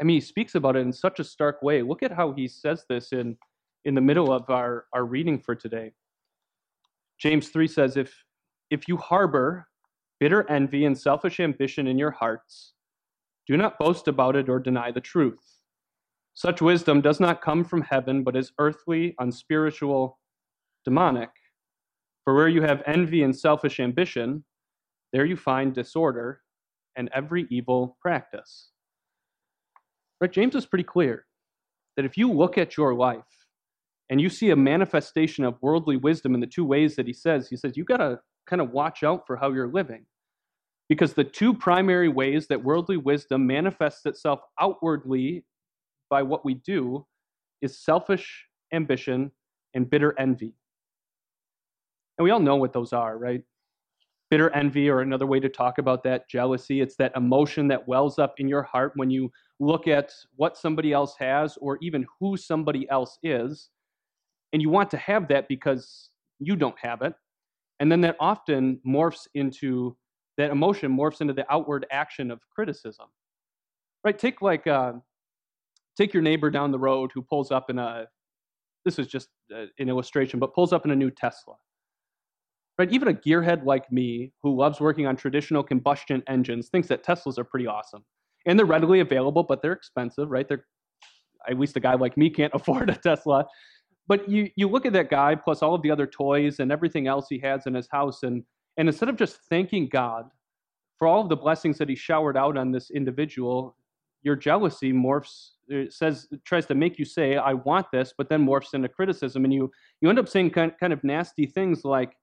I 0.00 0.04
mean, 0.04 0.16
he 0.16 0.20
speaks 0.20 0.54
about 0.54 0.76
it 0.76 0.80
in 0.80 0.92
such 0.92 1.20
a 1.20 1.24
stark 1.24 1.62
way. 1.62 1.82
Look 1.82 2.02
at 2.02 2.12
how 2.12 2.32
he 2.32 2.46
says 2.48 2.84
this 2.88 3.12
in, 3.12 3.36
in 3.84 3.94
the 3.94 4.00
middle 4.00 4.32
of 4.32 4.48
our, 4.50 4.84
our 4.92 5.04
reading 5.04 5.38
for 5.38 5.54
today. 5.54 5.92
James 7.18 7.48
3 7.48 7.66
says, 7.66 7.96
if, 7.96 8.24
if 8.70 8.88
you 8.88 8.96
harbor 8.96 9.66
bitter 10.20 10.48
envy 10.50 10.84
and 10.84 10.96
selfish 10.96 11.40
ambition 11.40 11.86
in 11.86 11.98
your 11.98 12.12
hearts, 12.12 12.74
do 13.46 13.56
not 13.56 13.78
boast 13.78 14.06
about 14.06 14.36
it 14.36 14.48
or 14.48 14.60
deny 14.60 14.92
the 14.92 15.00
truth. 15.00 15.60
Such 16.34 16.62
wisdom 16.62 17.00
does 17.00 17.18
not 17.18 17.42
come 17.42 17.64
from 17.64 17.82
heaven, 17.82 18.22
but 18.22 18.36
is 18.36 18.52
earthly, 18.58 19.14
unspiritual, 19.18 20.18
demonic. 20.84 21.30
For 22.24 22.34
where 22.34 22.48
you 22.48 22.62
have 22.62 22.82
envy 22.86 23.22
and 23.22 23.36
selfish 23.36 23.80
ambition, 23.80 24.44
there 25.12 25.24
you 25.24 25.36
find 25.36 25.74
disorder 25.74 26.42
and 26.96 27.10
every 27.14 27.46
evil 27.50 27.96
practice. 28.00 28.70
Right? 30.20 30.30
James 30.30 30.54
is 30.54 30.66
pretty 30.66 30.84
clear 30.84 31.26
that 31.96 32.04
if 32.04 32.16
you 32.16 32.30
look 32.30 32.58
at 32.58 32.76
your 32.76 32.94
life 32.94 33.24
and 34.10 34.20
you 34.20 34.28
see 34.28 34.50
a 34.50 34.56
manifestation 34.56 35.44
of 35.44 35.60
worldly 35.60 35.96
wisdom 35.96 36.34
in 36.34 36.40
the 36.40 36.46
two 36.46 36.64
ways 36.64 36.94
that 36.96 37.06
he 37.06 37.12
says, 37.12 37.48
he 37.48 37.56
says, 37.56 37.76
you 37.76 37.84
got 37.84 37.98
to 37.98 38.20
kind 38.50 38.60
of 38.60 38.72
watch 38.72 39.04
out 39.04 39.26
for 39.26 39.36
how 39.36 39.52
you're 39.52 39.68
living. 39.68 40.04
Because 40.88 41.14
the 41.14 41.24
two 41.24 41.54
primary 41.54 42.08
ways 42.08 42.48
that 42.48 42.64
worldly 42.64 42.96
wisdom 42.96 43.46
manifests 43.46 44.04
itself 44.06 44.40
outwardly 44.60 45.44
by 46.10 46.24
what 46.24 46.44
we 46.44 46.54
do 46.54 47.06
is 47.62 47.78
selfish 47.78 48.46
ambition 48.72 49.30
and 49.72 49.88
bitter 49.88 50.18
envy. 50.18 50.52
And 52.18 52.24
we 52.24 52.32
all 52.32 52.40
know 52.40 52.56
what 52.56 52.72
those 52.72 52.92
are, 52.92 53.16
right? 53.16 53.42
Bitter 54.30 54.50
envy, 54.50 54.90
or 54.90 55.00
another 55.00 55.26
way 55.26 55.38
to 55.40 55.48
talk 55.48 55.78
about 55.78 56.02
that, 56.04 56.28
jealousy. 56.28 56.80
It's 56.80 56.96
that 56.96 57.12
emotion 57.16 57.68
that 57.68 57.86
wells 57.86 58.18
up 58.18 58.34
in 58.38 58.48
your 58.48 58.62
heart 58.62 58.92
when 58.96 59.10
you 59.10 59.30
look 59.60 59.86
at 59.86 60.12
what 60.36 60.56
somebody 60.56 60.92
else 60.92 61.14
has 61.18 61.56
or 61.58 61.78
even 61.80 62.04
who 62.18 62.36
somebody 62.36 62.88
else 62.90 63.18
is. 63.22 63.70
And 64.52 64.60
you 64.60 64.70
want 64.70 64.90
to 64.90 64.96
have 64.96 65.28
that 65.28 65.46
because 65.48 66.10
you 66.40 66.56
don't 66.56 66.78
have 66.80 67.02
it. 67.02 67.14
And 67.80 67.90
then 67.90 68.02
that 68.02 68.16
often 68.20 68.78
morphs 68.86 69.26
into, 69.34 69.96
that 70.36 70.50
emotion 70.50 70.96
morphs 70.96 71.20
into 71.20 71.32
the 71.32 71.50
outward 71.52 71.86
action 71.90 72.30
of 72.30 72.40
criticism. 72.54 73.06
Right? 74.04 74.18
Take 74.18 74.42
like, 74.42 74.66
uh, 74.66 74.92
take 75.96 76.14
your 76.14 76.22
neighbor 76.22 76.50
down 76.50 76.70
the 76.70 76.78
road 76.78 77.10
who 77.14 77.22
pulls 77.22 77.50
up 77.50 77.70
in 77.70 77.78
a, 77.78 78.06
this 78.84 78.98
is 78.98 79.06
just 79.06 79.28
uh, 79.54 79.64
an 79.78 79.88
illustration, 79.88 80.38
but 80.38 80.54
pulls 80.54 80.72
up 80.72 80.84
in 80.84 80.90
a 80.90 80.96
new 80.96 81.10
Tesla. 81.10 81.54
Right? 82.78 82.90
Even 82.92 83.08
a 83.08 83.14
gearhead 83.14 83.64
like 83.64 83.90
me, 83.90 84.32
who 84.42 84.56
loves 84.56 84.80
working 84.80 85.06
on 85.06 85.16
traditional 85.16 85.62
combustion 85.62 86.22
engines, 86.28 86.68
thinks 86.68 86.88
that 86.88 87.04
Teslas 87.04 87.38
are 87.38 87.44
pretty 87.44 87.66
awesome. 87.66 88.04
And 88.46 88.58
they're 88.58 88.66
readily 88.66 89.00
available, 89.00 89.42
but 89.42 89.60
they're 89.60 89.72
expensive, 89.72 90.30
right? 90.30 90.48
They're 90.48 90.64
at 91.48 91.58
least 91.58 91.76
a 91.76 91.80
guy 91.80 91.94
like 91.94 92.16
me 92.16 92.30
can't 92.30 92.52
afford 92.54 92.90
a 92.90 92.96
Tesla. 92.96 93.46
But 94.10 94.28
you 94.28 94.50
you 94.56 94.68
look 94.68 94.86
at 94.86 94.92
that 94.94 95.08
guy 95.08 95.36
plus 95.36 95.62
all 95.62 95.76
of 95.76 95.82
the 95.82 95.90
other 95.92 96.04
toys 96.04 96.58
and 96.58 96.72
everything 96.72 97.06
else 97.06 97.28
he 97.30 97.38
has 97.38 97.68
in 97.68 97.74
his 97.74 97.86
house, 97.88 98.24
and 98.24 98.42
and 98.76 98.88
instead 98.88 99.08
of 99.08 99.14
just 99.14 99.38
thanking 99.48 99.86
God 99.88 100.28
for 100.98 101.06
all 101.06 101.20
of 101.20 101.28
the 101.28 101.36
blessings 101.36 101.78
that 101.78 101.88
he 101.88 101.94
showered 101.94 102.36
out 102.36 102.56
on 102.56 102.72
this 102.72 102.90
individual, 102.90 103.76
your 104.24 104.34
jealousy 104.34 104.92
morphs 104.92 105.50
it 105.68 105.92
says 105.92 106.26
tries 106.44 106.66
to 106.66 106.74
make 106.74 106.98
you 106.98 107.04
say 107.04 107.36
I 107.36 107.54
want 107.54 107.86
this, 107.92 108.12
but 108.18 108.28
then 108.28 108.44
morphs 108.44 108.74
into 108.74 108.88
criticism, 108.88 109.44
and 109.44 109.54
you 109.54 109.70
you 110.00 110.08
end 110.08 110.18
up 110.18 110.28
saying 110.28 110.50
kind 110.50 110.72
kind 110.80 110.92
of 110.92 111.04
nasty 111.04 111.46
things 111.46 111.84
like, 111.84 112.16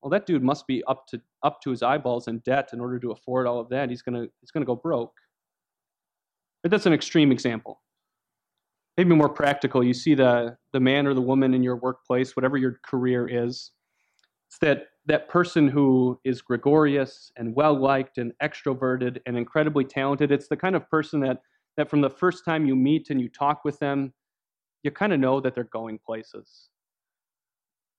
well, 0.00 0.08
that 0.08 0.24
dude 0.24 0.42
must 0.42 0.66
be 0.66 0.82
up 0.84 1.06
to 1.08 1.20
up 1.42 1.60
to 1.60 1.70
his 1.72 1.82
eyeballs 1.82 2.26
in 2.26 2.38
debt 2.38 2.70
in 2.72 2.80
order 2.80 2.98
to 3.00 3.10
afford 3.10 3.46
all 3.46 3.60
of 3.60 3.68
that. 3.68 3.90
He's 3.90 4.00
gonna 4.00 4.28
he's 4.40 4.50
gonna 4.50 4.64
go 4.64 4.76
broke. 4.76 5.12
But 6.62 6.70
that's 6.70 6.86
an 6.86 6.94
extreme 6.94 7.32
example 7.32 7.82
maybe 8.96 9.14
more 9.14 9.28
practical. 9.28 9.84
You 9.84 9.94
see 9.94 10.14
the 10.14 10.56
the 10.72 10.80
man 10.80 11.06
or 11.06 11.14
the 11.14 11.22
woman 11.22 11.54
in 11.54 11.62
your 11.62 11.76
workplace 11.76 12.36
whatever 12.36 12.56
your 12.56 12.80
career 12.84 13.28
is 13.28 13.72
it's 14.48 14.58
that 14.58 14.88
that 15.06 15.28
person 15.28 15.68
who 15.68 16.18
is 16.24 16.42
gregarious 16.42 17.30
and 17.36 17.54
well 17.54 17.78
liked 17.78 18.18
and 18.18 18.32
extroverted 18.42 19.18
and 19.26 19.36
incredibly 19.36 19.84
talented. 19.84 20.32
It's 20.32 20.48
the 20.48 20.56
kind 20.56 20.74
of 20.74 20.88
person 20.88 21.20
that 21.20 21.42
that 21.76 21.90
from 21.90 22.00
the 22.00 22.10
first 22.10 22.44
time 22.44 22.66
you 22.66 22.74
meet 22.74 23.10
and 23.10 23.20
you 23.20 23.28
talk 23.28 23.64
with 23.64 23.78
them 23.78 24.12
you 24.82 24.90
kind 24.90 25.12
of 25.12 25.18
know 25.18 25.40
that 25.40 25.54
they're 25.54 25.64
going 25.64 25.98
places. 25.98 26.68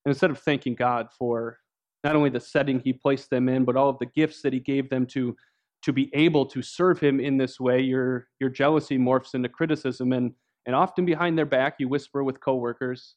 And 0.05 0.11
instead 0.11 0.31
of 0.31 0.39
thanking 0.39 0.75
god 0.75 1.09
for 1.17 1.59
not 2.03 2.15
only 2.15 2.29
the 2.29 2.39
setting 2.39 2.79
he 2.79 2.93
placed 2.93 3.29
them 3.29 3.49
in 3.49 3.65
but 3.65 3.75
all 3.75 3.89
of 3.89 3.99
the 3.99 4.05
gifts 4.05 4.41
that 4.41 4.53
he 4.53 4.59
gave 4.59 4.89
them 4.89 5.05
to 5.07 5.35
to 5.83 5.93
be 5.93 6.09
able 6.13 6.45
to 6.45 6.61
serve 6.61 6.99
him 6.99 7.19
in 7.19 7.37
this 7.37 7.59
way 7.59 7.81
your 7.81 8.27
your 8.39 8.49
jealousy 8.49 8.97
morphs 8.97 9.35
into 9.35 9.49
criticism. 9.49 10.11
And 10.11 10.33
and 10.67 10.75
often 10.75 11.05
behind 11.05 11.37
their 11.37 11.45
back, 11.45 11.77
you 11.79 11.87
whisper 11.87 12.23
with 12.23 12.41
coworkers. 12.41 13.15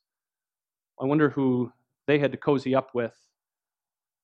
I 1.01 1.05
wonder 1.05 1.29
who 1.29 1.73
they 2.07 2.19
had 2.19 2.33
to 2.33 2.39
cozy 2.39 2.75
up 2.75 2.91
with 2.95 3.15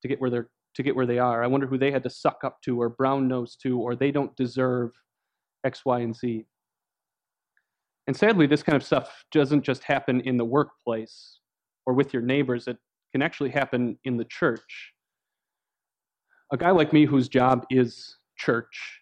to 0.00 0.08
get 0.08 0.20
where 0.20 0.30
they're 0.30 0.48
to 0.76 0.82
get 0.82 0.94
where 0.94 1.06
they 1.06 1.18
are. 1.18 1.42
I 1.42 1.46
wonder 1.46 1.66
who 1.66 1.78
they 1.78 1.90
had 1.90 2.02
to 2.02 2.10
suck 2.10 2.44
up 2.44 2.60
to 2.62 2.80
or 2.80 2.88
brown 2.90 3.28
nose 3.28 3.56
to, 3.62 3.78
or 3.78 3.96
they 3.96 4.10
don't 4.10 4.36
deserve 4.36 4.92
X, 5.64 5.84
Y, 5.86 6.00
and 6.00 6.14
Z. 6.14 6.44
And 8.06 8.16
sadly, 8.16 8.46
this 8.46 8.62
kind 8.62 8.76
of 8.76 8.84
stuff 8.84 9.24
doesn't 9.32 9.62
just 9.62 9.82
happen 9.84 10.20
in 10.20 10.36
the 10.36 10.44
workplace 10.44 11.40
or 11.86 11.94
with 11.94 12.12
your 12.12 12.22
neighbors, 12.22 12.68
it 12.68 12.76
can 13.12 13.22
actually 13.22 13.50
happen 13.50 13.98
in 14.04 14.16
the 14.16 14.24
church. 14.24 14.92
A 16.52 16.56
guy 16.56 16.70
like 16.70 16.92
me, 16.92 17.06
whose 17.06 17.28
job 17.28 17.64
is 17.70 18.16
church, 18.36 19.00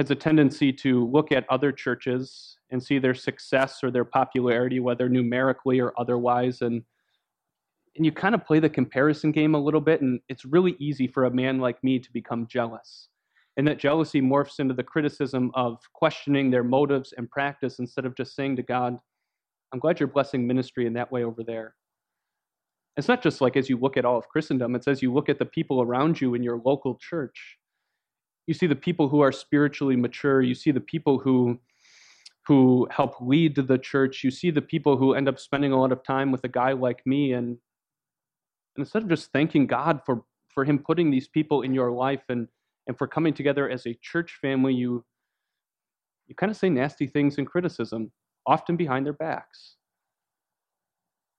has 0.00 0.10
a 0.10 0.14
tendency 0.14 0.72
to 0.72 1.06
look 1.08 1.30
at 1.30 1.44
other 1.50 1.70
churches 1.70 2.56
and 2.70 2.82
see 2.82 2.98
their 2.98 3.12
success 3.12 3.80
or 3.84 3.90
their 3.90 4.04
popularity, 4.06 4.80
whether 4.80 5.10
numerically 5.10 5.78
or 5.78 5.92
otherwise, 5.98 6.62
and 6.62 6.82
and 7.96 8.06
you 8.06 8.12
kind 8.12 8.34
of 8.34 8.46
play 8.46 8.60
the 8.60 8.70
comparison 8.70 9.30
game 9.30 9.54
a 9.54 9.60
little 9.60 9.80
bit, 9.80 10.00
and 10.00 10.20
it's 10.30 10.46
really 10.46 10.74
easy 10.78 11.06
for 11.06 11.24
a 11.24 11.30
man 11.30 11.58
like 11.58 11.84
me 11.84 11.98
to 11.98 12.10
become 12.12 12.46
jealous. 12.46 13.08
And 13.58 13.68
that 13.68 13.78
jealousy 13.78 14.22
morphs 14.22 14.58
into 14.58 14.72
the 14.72 14.82
criticism 14.82 15.50
of 15.52 15.78
questioning 15.92 16.50
their 16.50 16.64
motives 16.64 17.12
and 17.18 17.28
practice 17.28 17.78
instead 17.78 18.06
of 18.06 18.16
just 18.16 18.34
saying 18.34 18.56
to 18.56 18.62
God, 18.62 18.96
I'm 19.70 19.80
glad 19.80 20.00
you're 20.00 20.06
blessing 20.06 20.46
ministry 20.46 20.86
in 20.86 20.94
that 20.94 21.12
way 21.12 21.24
over 21.24 21.44
there. 21.44 21.74
It's 22.96 23.08
not 23.08 23.22
just 23.22 23.42
like 23.42 23.56
as 23.58 23.68
you 23.68 23.76
look 23.76 23.98
at 23.98 24.06
all 24.06 24.16
of 24.16 24.28
Christendom, 24.28 24.76
it's 24.76 24.88
as 24.88 25.02
you 25.02 25.12
look 25.12 25.28
at 25.28 25.38
the 25.38 25.44
people 25.44 25.82
around 25.82 26.22
you 26.22 26.34
in 26.34 26.42
your 26.42 26.62
local 26.64 26.96
church. 26.96 27.58
You 28.50 28.54
see 28.54 28.66
the 28.66 28.74
people 28.74 29.08
who 29.08 29.20
are 29.20 29.30
spiritually 29.30 29.94
mature, 29.94 30.42
you 30.42 30.56
see 30.56 30.72
the 30.72 30.80
people 30.80 31.20
who 31.20 31.60
who 32.48 32.88
help 32.90 33.14
lead 33.20 33.54
the 33.54 33.78
church, 33.78 34.24
you 34.24 34.32
see 34.32 34.50
the 34.50 34.60
people 34.60 34.96
who 34.96 35.14
end 35.14 35.28
up 35.28 35.38
spending 35.38 35.70
a 35.70 35.78
lot 35.80 35.92
of 35.92 36.02
time 36.02 36.32
with 36.32 36.42
a 36.42 36.48
guy 36.48 36.72
like 36.72 37.06
me 37.06 37.32
and, 37.32 37.46
and 38.74 38.78
instead 38.78 39.04
of 39.04 39.08
just 39.08 39.30
thanking 39.30 39.68
God 39.68 40.00
for 40.04 40.24
for 40.48 40.64
him 40.64 40.80
putting 40.80 41.12
these 41.12 41.28
people 41.28 41.62
in 41.62 41.72
your 41.72 41.92
life 41.92 42.24
and 42.28 42.48
and 42.88 42.98
for 42.98 43.06
coming 43.06 43.32
together 43.32 43.70
as 43.70 43.86
a 43.86 43.94
church 44.02 44.36
family, 44.42 44.74
you 44.74 45.04
you 46.26 46.34
kind 46.34 46.50
of 46.50 46.56
say 46.56 46.68
nasty 46.68 47.06
things 47.06 47.38
in 47.38 47.44
criticism, 47.44 48.10
often 48.48 48.76
behind 48.76 49.06
their 49.06 49.12
backs. 49.12 49.76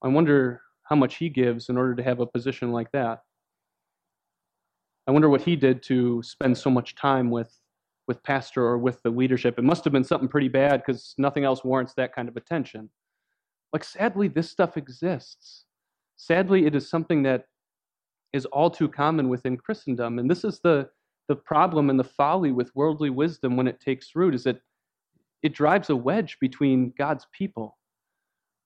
I 0.02 0.08
wonder 0.08 0.62
how 0.84 0.96
much 0.96 1.16
he 1.16 1.28
gives 1.28 1.68
in 1.68 1.76
order 1.76 1.94
to 1.94 2.02
have 2.02 2.20
a 2.20 2.26
position 2.26 2.72
like 2.72 2.90
that. 2.92 3.20
I 5.06 5.10
wonder 5.10 5.28
what 5.28 5.42
he 5.42 5.56
did 5.56 5.82
to 5.84 6.22
spend 6.22 6.56
so 6.56 6.70
much 6.70 6.94
time 6.94 7.30
with 7.30 7.58
with 8.08 8.22
pastor 8.24 8.64
or 8.64 8.78
with 8.78 9.00
the 9.02 9.10
leadership. 9.10 9.58
It 9.58 9.64
must 9.64 9.84
have 9.84 9.92
been 9.92 10.04
something 10.04 10.28
pretty 10.28 10.48
bad 10.48 10.82
because 10.84 11.14
nothing 11.18 11.44
else 11.44 11.62
warrants 11.62 11.94
that 11.94 12.12
kind 12.12 12.28
of 12.28 12.36
attention. 12.36 12.90
Like 13.72 13.84
sadly, 13.84 14.28
this 14.28 14.50
stuff 14.50 14.76
exists. 14.76 15.64
Sadly, 16.16 16.66
it 16.66 16.74
is 16.74 16.90
something 16.90 17.22
that 17.22 17.46
is 18.32 18.44
all 18.46 18.70
too 18.70 18.88
common 18.88 19.28
within 19.28 19.56
Christendom, 19.56 20.18
and 20.18 20.30
this 20.30 20.44
is 20.44 20.60
the 20.60 20.88
the 21.28 21.36
problem 21.36 21.88
and 21.88 21.98
the 21.98 22.04
folly 22.04 22.52
with 22.52 22.74
worldly 22.74 23.10
wisdom 23.10 23.56
when 23.56 23.68
it 23.68 23.80
takes 23.80 24.14
root 24.16 24.34
is 24.34 24.44
that 24.44 24.60
it 25.42 25.54
drives 25.54 25.88
a 25.88 25.96
wedge 25.96 26.36
between 26.40 26.92
God's 26.98 27.26
people. 27.32 27.78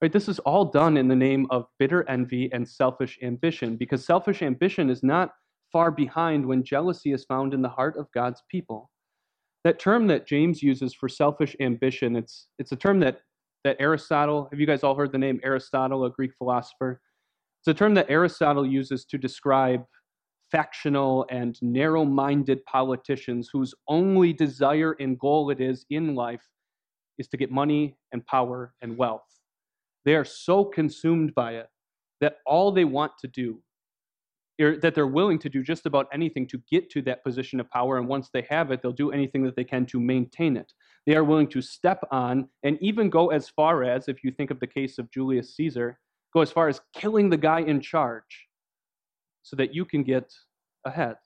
Right? 0.01 0.13
This 0.13 0.29
is 0.29 0.39
all 0.41 0.67
done 0.67 0.97
in 0.97 1.09
the 1.09 1.17
name 1.17 1.47
of 1.51 1.67
bitter 1.79 2.09
envy 2.09 2.51
and 2.53 2.69
selfish 2.69 3.19
ambition, 3.23 3.77
because 3.77 4.05
selfish 4.05 4.43
ambition 4.43 4.91
is 4.91 5.03
not 5.03 5.33
far 5.77 5.91
behind 5.91 6.47
when 6.47 6.65
jealousy 6.65 7.13
is 7.13 7.27
found 7.27 7.53
in 7.53 7.61
the 7.61 7.69
heart 7.69 7.99
of 7.99 8.11
God's 8.13 8.43
people. 8.51 8.91
That 9.63 9.79
term 9.79 10.07
that 10.07 10.27
James 10.27 10.63
uses 10.63 10.95
for 10.95 11.07
selfish 11.07 11.55
ambition, 11.61 12.17
it's, 12.17 12.49
it's 12.59 12.73
a 12.73 12.77
term 12.77 12.99
that, 13.01 13.21
that 13.63 13.77
Aristotle, 13.79 14.49
have 14.51 14.59
you 14.59 14.67
guys 14.67 14.83
all 14.83 14.95
heard 14.95 15.13
the 15.13 15.19
name 15.19 15.39
Aristotle, 15.45 16.07
a 16.07 16.11
Greek 16.11 16.31
philosopher? 16.39 17.03
It's 17.61 17.69
a 17.69 17.75
term 17.75 17.93
that 17.93 18.07
Aristotle 18.09 18.65
uses 18.65 19.05
to 19.05 19.19
describe 19.19 19.85
factional 20.51 21.27
and 21.29 21.61
narrow 21.61 22.07
minded 22.07 22.65
politicians 22.65 23.51
whose 23.53 23.75
only 23.87 24.33
desire 24.33 24.97
and 24.99 25.19
goal 25.19 25.51
it 25.51 25.61
is 25.61 25.85
in 25.91 26.15
life 26.15 26.49
is 27.19 27.29
to 27.29 27.37
get 27.37 27.51
money 27.51 27.99
and 28.13 28.25
power 28.25 28.73
and 28.81 28.97
wealth. 28.97 29.29
They 30.07 30.15
are 30.15 30.25
so 30.25 30.65
consumed 30.65 31.35
by 31.35 31.57
it 31.57 31.69
that 32.23 32.39
all 32.47 32.73
they 32.73 32.87
want 32.87 33.13
to 33.21 33.29
do, 33.29 33.61
Er, 34.59 34.79
that 34.79 34.95
they're 34.95 35.07
willing 35.07 35.39
to 35.41 35.51
do 35.51 35.63
just 35.63 35.85
about 35.85 36.07
anything 36.13 36.47
to 36.49 36.59
get 36.71 36.89
to 36.91 37.03
that 37.03 37.23
position 37.23 37.61
of 37.61 37.71
power. 37.71 37.99
And 37.99 38.09
once 38.09 38.31
they 38.33 38.47
have 38.49 38.71
it, 38.71 38.81
they'll 38.81 38.93
do 38.93 39.13
anything 39.13 39.43
that 39.45 39.55
they 39.55 39.65
can 39.65 39.85
to 39.87 40.01
maintain 40.01 40.57
it. 40.57 40.73
They 41.07 41.15
are 41.15 41.25
willing 41.25 41.49
to 41.49 41.61
step 41.61 42.03
on 42.11 42.49
and 42.63 42.79
even 42.81 43.11
go 43.11 43.29
as 43.29 43.51
far 43.51 43.85
as, 43.85 44.09
if 44.09 44.25
you 44.25 44.31
think 44.31 44.51
of 44.51 44.59
the 44.59 44.67
case 44.67 44.99
of 44.99 45.11
Julius 45.11 45.55
Caesar, 45.57 45.99
go 46.33 46.41
as 46.41 46.51
far 46.51 46.69
as 46.69 46.81
killing 46.95 47.29
the 47.29 47.37
guy 47.37 47.61
in 47.61 47.81
charge 47.81 48.49
so 49.43 49.57
that 49.57 49.75
you 49.75 49.85
can 49.85 50.03
get 50.03 50.33
ahead. 50.87 51.17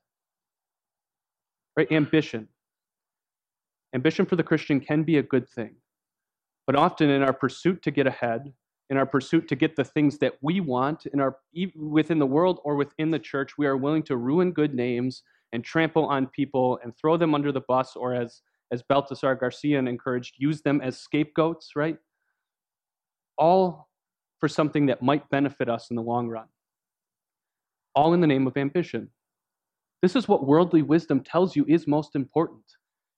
Right? 1.77 1.91
Ambition. 1.93 2.49
Ambition 3.95 4.27
for 4.27 4.37
the 4.37 4.43
Christian 4.43 4.81
can 4.81 5.05
be 5.05 5.19
a 5.19 5.23
good 5.23 5.49
thing. 5.49 5.77
But 6.67 6.75
often 6.75 7.11
in 7.11 7.23
our 7.23 7.33
pursuit 7.33 7.83
to 7.83 7.91
get 7.93 8.07
ahead, 8.07 8.53
in 8.91 8.97
our 8.97 9.07
pursuit 9.07 9.49
to 9.49 9.57
get 9.57 9.77
the 9.77 9.85
things 9.85 10.19
that 10.19 10.35
we 10.43 10.61
want 10.61 11.07
in 11.07 11.21
our 11.21 11.39
within 11.77 12.19
the 12.19 12.27
world 12.27 12.61
or 12.65 12.75
within 12.75 13.11
the 13.11 13.19
church 13.19 13.57
we 13.57 13.67
are 13.67 13.77
willing 13.77 14.03
to 14.03 14.17
ruin 14.17 14.51
good 14.53 14.75
names 14.75 15.23
and 15.53 15.65
trample 15.65 16.05
on 16.07 16.27
people 16.27 16.79
and 16.83 16.97
throw 16.97 17.17
them 17.17 17.35
under 17.35 17.53
the 17.53 17.63
bus 17.63 17.97
or 17.97 18.15
as 18.15 18.43
as 18.73 18.83
Baltasar 18.83 19.39
Garcia 19.39 19.79
encouraged 19.79 20.35
use 20.39 20.61
them 20.63 20.81
as 20.81 20.99
scapegoats 20.99 21.77
right? 21.77 21.97
All 23.39 23.89
for 24.39 24.49
something 24.49 24.87
that 24.87 25.03
might 25.03 25.29
benefit 25.31 25.69
us 25.69 25.91
in 25.91 25.97
the 25.97 26.03
long 26.03 26.29
run. 26.29 26.47
All 27.95 28.15
in 28.15 28.21
the 28.21 28.27
name 28.27 28.47
of 28.47 28.57
ambition. 28.57 29.11
This 30.03 30.17
is 30.17 30.27
what 30.27 30.47
worldly 30.47 30.83
wisdom 30.83 31.21
tells 31.21 31.55
you 31.55 31.65
is 31.69 31.87
most 31.87 32.17
important. 32.17 32.65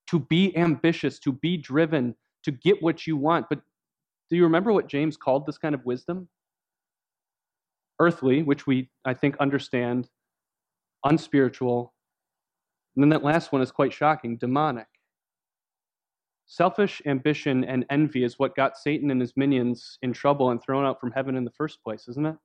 To 0.09 0.19
be 0.19 0.55
ambitious 0.57 1.19
to 1.21 1.33
be 1.33 1.57
driven 1.57 2.15
to 2.43 2.51
get 2.51 2.83
what 2.83 3.07
you 3.07 3.17
want 3.17 3.47
but 3.49 3.61
do 4.33 4.37
you 4.39 4.45
remember 4.45 4.73
what 4.73 4.89
James 4.89 5.19
called 5.19 5.45
this 5.45 5.59
kind 5.59 5.75
of 5.75 5.85
wisdom? 5.85 6.27
Earthly, 8.01 8.43
which 8.43 8.67
we, 8.67 8.89
I 9.05 9.13
think, 9.13 9.37
understand, 9.37 10.09
unspiritual, 11.05 11.93
and 12.97 13.03
then 13.03 13.11
that 13.11 13.23
last 13.23 13.53
one 13.53 13.61
is 13.61 13.71
quite 13.71 13.93
shocking 13.93 14.39
demonic. 14.39 14.87
Selfish 16.47 17.03
ambition 17.05 17.63
and 17.65 17.85
envy 17.91 18.25
is 18.25 18.39
what 18.39 18.57
got 18.57 18.79
Satan 18.79 19.11
and 19.11 19.21
his 19.21 19.35
minions 19.37 19.99
in 20.01 20.15
trouble 20.15 20.49
and 20.49 20.63
thrown 20.63 20.87
out 20.87 20.99
from 20.99 21.13
heaven 21.13 21.37
in 21.37 21.45
the 21.45 21.51
first 21.51 21.83
place, 21.85 22.09
isn't 22.09 22.25
it? 22.25 22.37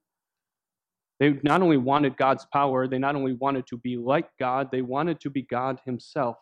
They 1.21 1.39
not 1.41 1.61
only 1.61 1.77
wanted 1.77 2.17
God's 2.17 2.45
power, 2.51 2.85
they 2.85 2.99
not 2.99 3.15
only 3.15 3.31
wanted 3.31 3.65
to 3.67 3.77
be 3.77 3.95
like 3.95 4.27
God, 4.41 4.71
they 4.73 4.81
wanted 4.81 5.21
to 5.21 5.29
be 5.29 5.43
God 5.43 5.79
himself. 5.85 6.35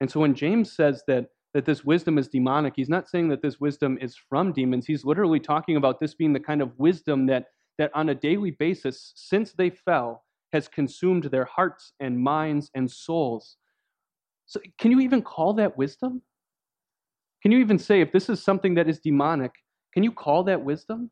And 0.00 0.10
so 0.10 0.20
when 0.20 0.34
James 0.34 0.74
says 0.74 1.02
that 1.08 1.26
that 1.54 1.64
this 1.64 1.84
wisdom 1.84 2.18
is 2.18 2.28
demonic. 2.28 2.74
He's 2.76 2.88
not 2.88 3.08
saying 3.08 3.28
that 3.28 3.42
this 3.42 3.60
wisdom 3.60 3.98
is 4.00 4.16
from 4.16 4.52
demons. 4.52 4.86
He's 4.86 5.04
literally 5.04 5.40
talking 5.40 5.76
about 5.76 6.00
this 6.00 6.14
being 6.14 6.32
the 6.32 6.40
kind 6.40 6.60
of 6.60 6.78
wisdom 6.78 7.26
that, 7.26 7.46
that 7.78 7.90
on 7.94 8.10
a 8.10 8.14
daily 8.14 8.50
basis, 8.50 9.12
since 9.16 9.52
they 9.52 9.70
fell, 9.70 10.24
has 10.52 10.68
consumed 10.68 11.24
their 11.24 11.44
hearts 11.44 11.92
and 12.00 12.18
minds 12.18 12.70
and 12.74 12.90
souls. 12.90 13.56
So, 14.46 14.60
can 14.78 14.90
you 14.90 15.00
even 15.00 15.22
call 15.22 15.54
that 15.54 15.76
wisdom? 15.76 16.22
Can 17.42 17.52
you 17.52 17.58
even 17.58 17.78
say, 17.78 18.00
if 18.00 18.12
this 18.12 18.28
is 18.28 18.42
something 18.42 18.74
that 18.74 18.88
is 18.88 18.98
demonic, 18.98 19.52
can 19.94 20.02
you 20.02 20.12
call 20.12 20.44
that 20.44 20.64
wisdom? 20.64 21.10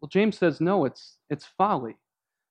Well, 0.00 0.08
James 0.08 0.38
says, 0.38 0.60
no, 0.60 0.84
it's, 0.84 1.18
it's 1.28 1.44
folly. 1.44 1.96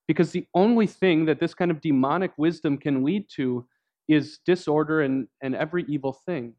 Because 0.08 0.32
the 0.32 0.46
only 0.54 0.88
thing 0.88 1.26
that 1.26 1.40
this 1.40 1.54
kind 1.54 1.72
of 1.72 1.82
demonic 1.82 2.32
wisdom 2.38 2.78
can 2.78 3.04
lead 3.04 3.26
to 3.36 3.66
is 4.08 4.40
disorder 4.46 5.02
and, 5.02 5.28
and 5.42 5.56
every 5.56 5.86
evil 5.88 6.14
thing. 6.14 6.54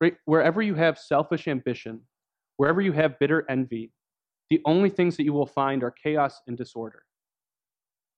Right? 0.00 0.16
Wherever 0.24 0.62
you 0.62 0.74
have 0.74 0.98
selfish 0.98 1.48
ambition, 1.48 2.00
wherever 2.56 2.80
you 2.80 2.92
have 2.92 3.18
bitter 3.18 3.44
envy, 3.48 3.92
the 4.50 4.60
only 4.64 4.90
things 4.90 5.16
that 5.16 5.24
you 5.24 5.32
will 5.32 5.46
find 5.46 5.82
are 5.82 5.90
chaos 5.90 6.40
and 6.46 6.56
disorder. 6.56 7.02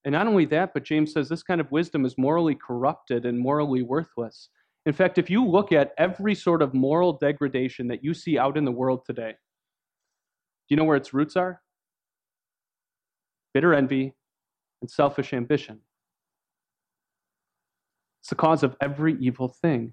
And 0.05 0.12
not 0.12 0.27
only 0.27 0.46
that, 0.46 0.73
but 0.73 0.85
James 0.85 1.12
says 1.12 1.29
this 1.29 1.42
kind 1.42 1.61
of 1.61 1.70
wisdom 1.70 2.05
is 2.05 2.16
morally 2.16 2.55
corrupted 2.55 3.27
and 3.27 3.38
morally 3.38 3.83
worthless. 3.83 4.49
In 4.87 4.92
fact, 4.94 5.18
if 5.18 5.29
you 5.29 5.46
look 5.46 5.73
at 5.73 5.92
every 5.99 6.35
sort 6.35 6.62
of 6.62 6.73
moral 6.73 7.12
degradation 7.12 7.88
that 7.88 8.03
you 8.03 8.14
see 8.14 8.38
out 8.38 8.57
in 8.57 8.64
the 8.64 8.73
world 8.73 9.03
today, 9.05 9.33
do 9.33 10.75
you 10.75 10.77
know 10.77 10.85
where 10.85 10.96
its 10.96 11.12
roots 11.12 11.37
are? 11.37 11.61
Bitter 13.53 13.75
envy 13.75 14.14
and 14.81 14.90
selfish 14.90 15.35
ambition. 15.35 15.81
The 18.31 18.37
cause 18.37 18.62
of 18.62 18.77
every 18.81 19.16
evil 19.21 19.49
thing. 19.49 19.93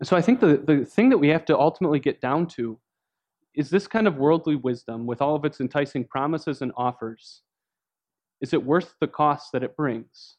And 0.00 0.08
so 0.08 0.16
I 0.16 0.20
think 0.20 0.40
the, 0.40 0.56
the 0.56 0.84
thing 0.84 1.10
that 1.10 1.18
we 1.18 1.28
have 1.28 1.44
to 1.46 1.56
ultimately 1.56 2.00
get 2.00 2.20
down 2.20 2.48
to 2.48 2.78
is 3.54 3.70
this 3.70 3.86
kind 3.86 4.08
of 4.08 4.16
worldly 4.16 4.56
wisdom 4.56 5.06
with 5.06 5.22
all 5.22 5.36
of 5.36 5.44
its 5.44 5.60
enticing 5.60 6.04
promises 6.04 6.60
and 6.60 6.72
offers. 6.76 7.42
Is 8.40 8.52
it 8.52 8.64
worth 8.64 8.96
the 9.00 9.06
cost 9.06 9.52
that 9.52 9.62
it 9.62 9.76
brings? 9.76 10.36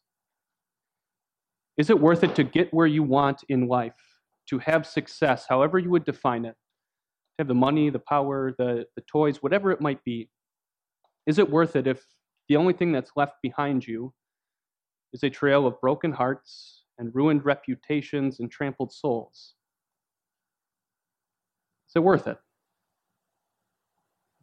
Is 1.77 1.89
it 1.89 1.99
worth 1.99 2.25
it 2.25 2.35
to 2.35 2.43
get 2.43 2.73
where 2.73 2.87
you 2.87 3.03
want 3.03 3.43
in 3.47 3.67
life, 3.67 4.19
to 4.49 4.59
have 4.59 4.85
success, 4.85 5.45
however 5.47 5.79
you 5.79 5.89
would 5.89 6.03
define 6.03 6.43
it, 6.43 6.55
to 6.55 7.39
have 7.39 7.47
the 7.47 7.55
money, 7.55 7.89
the 7.89 7.99
power, 7.99 8.53
the, 8.57 8.85
the 8.97 9.03
toys, 9.09 9.41
whatever 9.41 9.71
it 9.71 9.79
might 9.79 10.03
be? 10.03 10.29
Is 11.25 11.39
it 11.39 11.49
worth 11.49 11.77
it 11.77 11.87
if, 11.87 12.05
the 12.49 12.57
only 12.57 12.73
thing 12.73 12.91
that's 12.91 13.11
left 13.15 13.35
behind 13.41 13.87
you 13.87 14.13
is 15.15 15.23
a 15.23 15.29
trail 15.29 15.65
of 15.65 15.79
broken 15.79 16.11
hearts 16.11 16.83
and 16.97 17.15
ruined 17.15 17.45
reputations 17.45 18.41
and 18.41 18.51
trampled 18.51 18.91
souls. 18.91 19.55
Is 21.87 21.95
it 21.95 22.03
worth 22.03 22.27
it? 22.27 22.37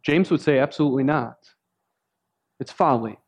James 0.01 0.31
would 0.31 0.41
say 0.41 0.57
absolutely 0.57 1.03
not. 1.03 1.37
It's 2.59 2.71
folly. 2.71 3.19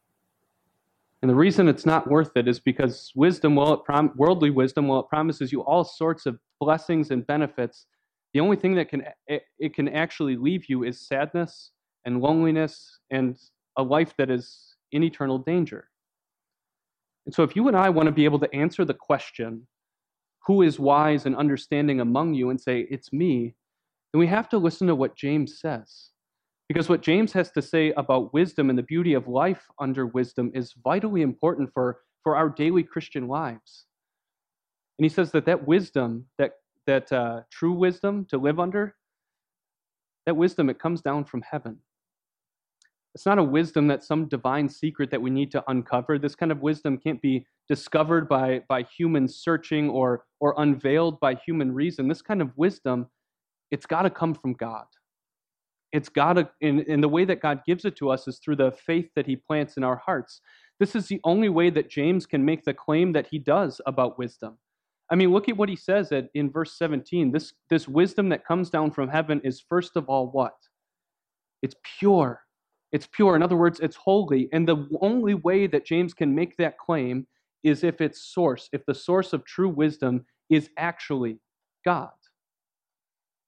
And 1.21 1.29
the 1.29 1.36
reason 1.36 1.67
it's 1.67 1.86
not 1.86 2.10
worth 2.10 2.31
it 2.36 2.47
is 2.47 2.60
because 2.60 3.12
wisdom, 3.15 3.55
well, 3.55 3.77
prom- 3.77 4.13
worldly 4.15 4.49
wisdom, 4.49 4.88
while 4.88 5.01
it 5.01 5.08
promises 5.08 5.51
you 5.51 5.62
all 5.62 5.84
sorts 5.84 6.25
of 6.25 6.39
blessings 6.60 7.12
and 7.12 7.25
benefits, 7.27 7.86
the 8.34 8.39
only 8.39 8.58
thing 8.58 8.75
that 8.75 8.89
can 8.89 9.03
it 9.27 9.73
can 9.73 9.88
actually 9.88 10.36
leave 10.36 10.65
you 10.67 10.84
is 10.84 11.08
sadness 11.08 11.71
and 12.05 12.21
loneliness 12.21 12.99
and 13.12 13.38
a 13.77 13.84
life 13.84 14.13
that 14.17 14.29
is 14.29 14.75
in 14.91 15.03
eternal 15.03 15.38
danger. 15.38 15.89
And 17.25 17.33
so, 17.33 17.43
if 17.43 17.55
you 17.55 17.67
and 17.67 17.75
I 17.75 17.89
want 17.89 18.07
to 18.07 18.11
be 18.11 18.25
able 18.25 18.39
to 18.39 18.55
answer 18.55 18.85
the 18.85 18.93
question, 18.93 19.67
who 20.45 20.61
is 20.61 20.79
wise 20.79 21.25
and 21.25 21.35
understanding 21.35 21.99
among 21.99 22.33
you, 22.35 22.49
and 22.49 22.61
say, 22.61 22.88
it's 22.91 23.11
me, 23.11 23.55
then 24.13 24.19
we 24.19 24.27
have 24.27 24.47
to 24.49 24.57
listen 24.57 24.88
to 24.88 24.95
what 24.95 25.15
James 25.15 25.59
says. 25.59 26.11
Because 26.67 26.89
what 26.89 27.01
James 27.01 27.31
has 27.33 27.51
to 27.51 27.61
say 27.61 27.91
about 27.91 28.33
wisdom 28.33 28.69
and 28.69 28.77
the 28.77 28.83
beauty 28.83 29.13
of 29.13 29.27
life 29.27 29.67
under 29.79 30.05
wisdom 30.05 30.51
is 30.53 30.73
vitally 30.83 31.21
important 31.21 31.71
for, 31.73 31.99
for 32.23 32.35
our 32.35 32.49
daily 32.49 32.83
Christian 32.83 33.27
lives. 33.27 33.85
And 34.97 35.05
he 35.05 35.09
says 35.09 35.31
that 35.31 35.45
that 35.45 35.67
wisdom, 35.67 36.25
that, 36.38 36.53
that 36.88 37.11
uh, 37.11 37.41
true 37.51 37.73
wisdom 37.73 38.25
to 38.29 38.38
live 38.38 38.59
under, 38.59 38.95
that 40.25 40.38
wisdom, 40.38 40.69
it 40.69 40.79
comes 40.79 41.01
down 41.01 41.25
from 41.25 41.43
heaven. 41.43 41.77
It's 43.15 43.25
not 43.25 43.39
a 43.39 43.43
wisdom 43.43 43.88
that's 43.88 44.08
some 44.08 44.28
divine 44.28 44.67
secret 44.67 45.10
that 45.12 45.21
we 45.21 45.30
need 45.30 45.49
to 45.51 45.63
uncover. 45.69 46.19
This 46.19 46.36
kind 46.36 46.51
of 46.51 46.62
wisdom 46.62 46.97
can't 46.97 47.21
be 47.21 47.47
discovered 47.67 48.28
by, 48.28 48.62
by 48.67 48.84
human 48.84 49.28
searching 49.28 49.89
or, 49.89 50.25
or 50.41 50.54
unveiled 50.58 51.19
by 51.21 51.36
human 51.36 51.73
reason. 51.73 52.10
This 52.10 52.21
kind 52.21 52.41
of 52.41 52.51
wisdom, 52.58 53.08
it's 53.71 53.86
got 53.86 54.01
to 54.01 54.10
come 54.10 54.34
from 54.34 54.54
God. 54.54 54.86
It's 55.93 56.10
got 56.10 56.34
to, 56.34 56.49
in, 56.60 56.82
in 56.82 56.99
the 56.99 57.08
way 57.08 57.23
that 57.23 57.41
God 57.41 57.62
gives 57.65 57.86
it 57.86 57.95
to 57.97 58.10
us 58.10 58.28
is 58.28 58.38
through 58.38 58.58
the 58.58 58.73
faith 58.73 59.10
that 59.15 59.25
He 59.25 59.38
plants 59.38 59.78
in 59.78 59.84
our 59.86 59.95
hearts. 59.95 60.41
This 60.80 60.95
is 60.95 61.08
the 61.08 61.21
only 61.23 61.49
way 61.49 61.69
that 61.69 61.89
James 61.89 62.25
can 62.25 62.43
make 62.43 62.65
the 62.65 62.73
claim 62.73 63.13
that 63.13 63.28
he 63.28 63.39
does 63.39 63.80
about 63.86 64.17
wisdom. 64.17 64.58
I 65.10 65.15
mean, 65.15 65.32
look 65.32 65.47
at 65.47 65.56
what 65.56 65.69
he 65.69 65.75
says 65.75 66.12
at, 66.12 66.30
in 66.34 66.51
verse 66.51 66.78
17. 66.78 67.32
This, 67.32 67.54
this 67.69 67.88
wisdom 67.88 68.30
that 68.30 68.45
comes 68.45 68.69
down 68.69 68.91
from 68.91 69.08
heaven 69.08 69.39
is 69.43 69.62
first 69.62 69.95
of 69.95 70.10
all 70.10 70.28
what? 70.28 70.56
It's 71.62 71.75
pure 71.99 72.41
it's 72.91 73.08
pure. 73.08 73.36
In 73.36 73.43
other 73.43 73.58
words, 73.58 73.80
it's 73.80 73.95
holy. 73.95 74.50
And 74.54 74.67
the 74.67 74.88
only 75.02 75.34
way 75.34 75.67
that 75.67 75.86
James 75.86 76.13
can 76.13 76.34
make 76.34 76.58
that 76.58 76.78
claim 76.78 77.28
is 77.63 77.84
if 77.84 78.00
its 78.00 78.21
source, 78.21 78.69
if 78.71 78.86
the 78.86 78.93
source 78.93 79.34
of 79.34 79.43
true 79.43 79.69
wisdom 79.69 80.26
is 80.50 80.69
actually 80.78 81.39
God. 81.84 82.12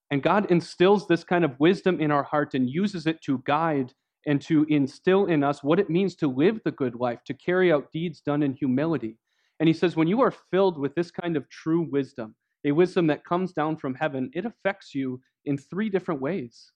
And 0.09 0.23
God 0.23 0.49
instills 0.49 1.07
this 1.07 1.23
kind 1.23 1.45
of 1.45 1.59
wisdom 1.59 1.99
in 1.99 2.11
our 2.11 2.23
heart 2.23 2.53
and 2.53 2.69
uses 2.69 3.07
it 3.07 3.21
to 3.23 3.43
guide 3.45 3.93
and 4.25 4.41
to 4.41 4.65
instill 4.69 5.25
in 5.25 5.43
us 5.43 5.63
what 5.63 5.79
it 5.79 5.89
means 5.89 6.15
to 6.15 6.27
live 6.27 6.59
the 6.63 6.71
good 6.71 6.95
life, 6.95 7.19
to 7.25 7.33
carry 7.33 7.71
out 7.71 7.91
deeds 7.91 8.21
done 8.21 8.43
in 8.43 8.53
humility. 8.53 9.17
And 9.59 9.67
he 9.67 9.73
says, 9.73 9.95
when 9.95 10.07
you 10.07 10.21
are 10.21 10.33
filled 10.51 10.77
with 10.77 10.95
this 10.95 11.11
kind 11.11 11.37
of 11.37 11.49
true 11.49 11.87
wisdom, 11.91 12.35
a 12.65 12.71
wisdom 12.71 13.07
that 13.07 13.25
comes 13.25 13.53
down 13.53 13.77
from 13.77 13.95
heaven, 13.95 14.29
it 14.33 14.45
affects 14.45 14.93
you 14.93 15.21
in 15.45 15.57
three 15.57 15.89
different 15.89 16.21
ways. 16.21 16.71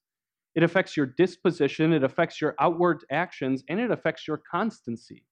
It 0.55 0.63
affects 0.63 0.97
your 0.97 1.05
disposition, 1.05 1.93
it 1.93 2.03
affects 2.03 2.41
your 2.41 2.55
outward 2.59 3.05
actions, 3.09 3.63
and 3.69 3.79
it 3.79 3.91
affects 3.91 4.27
your 4.27 4.41
constancy. 4.51 5.23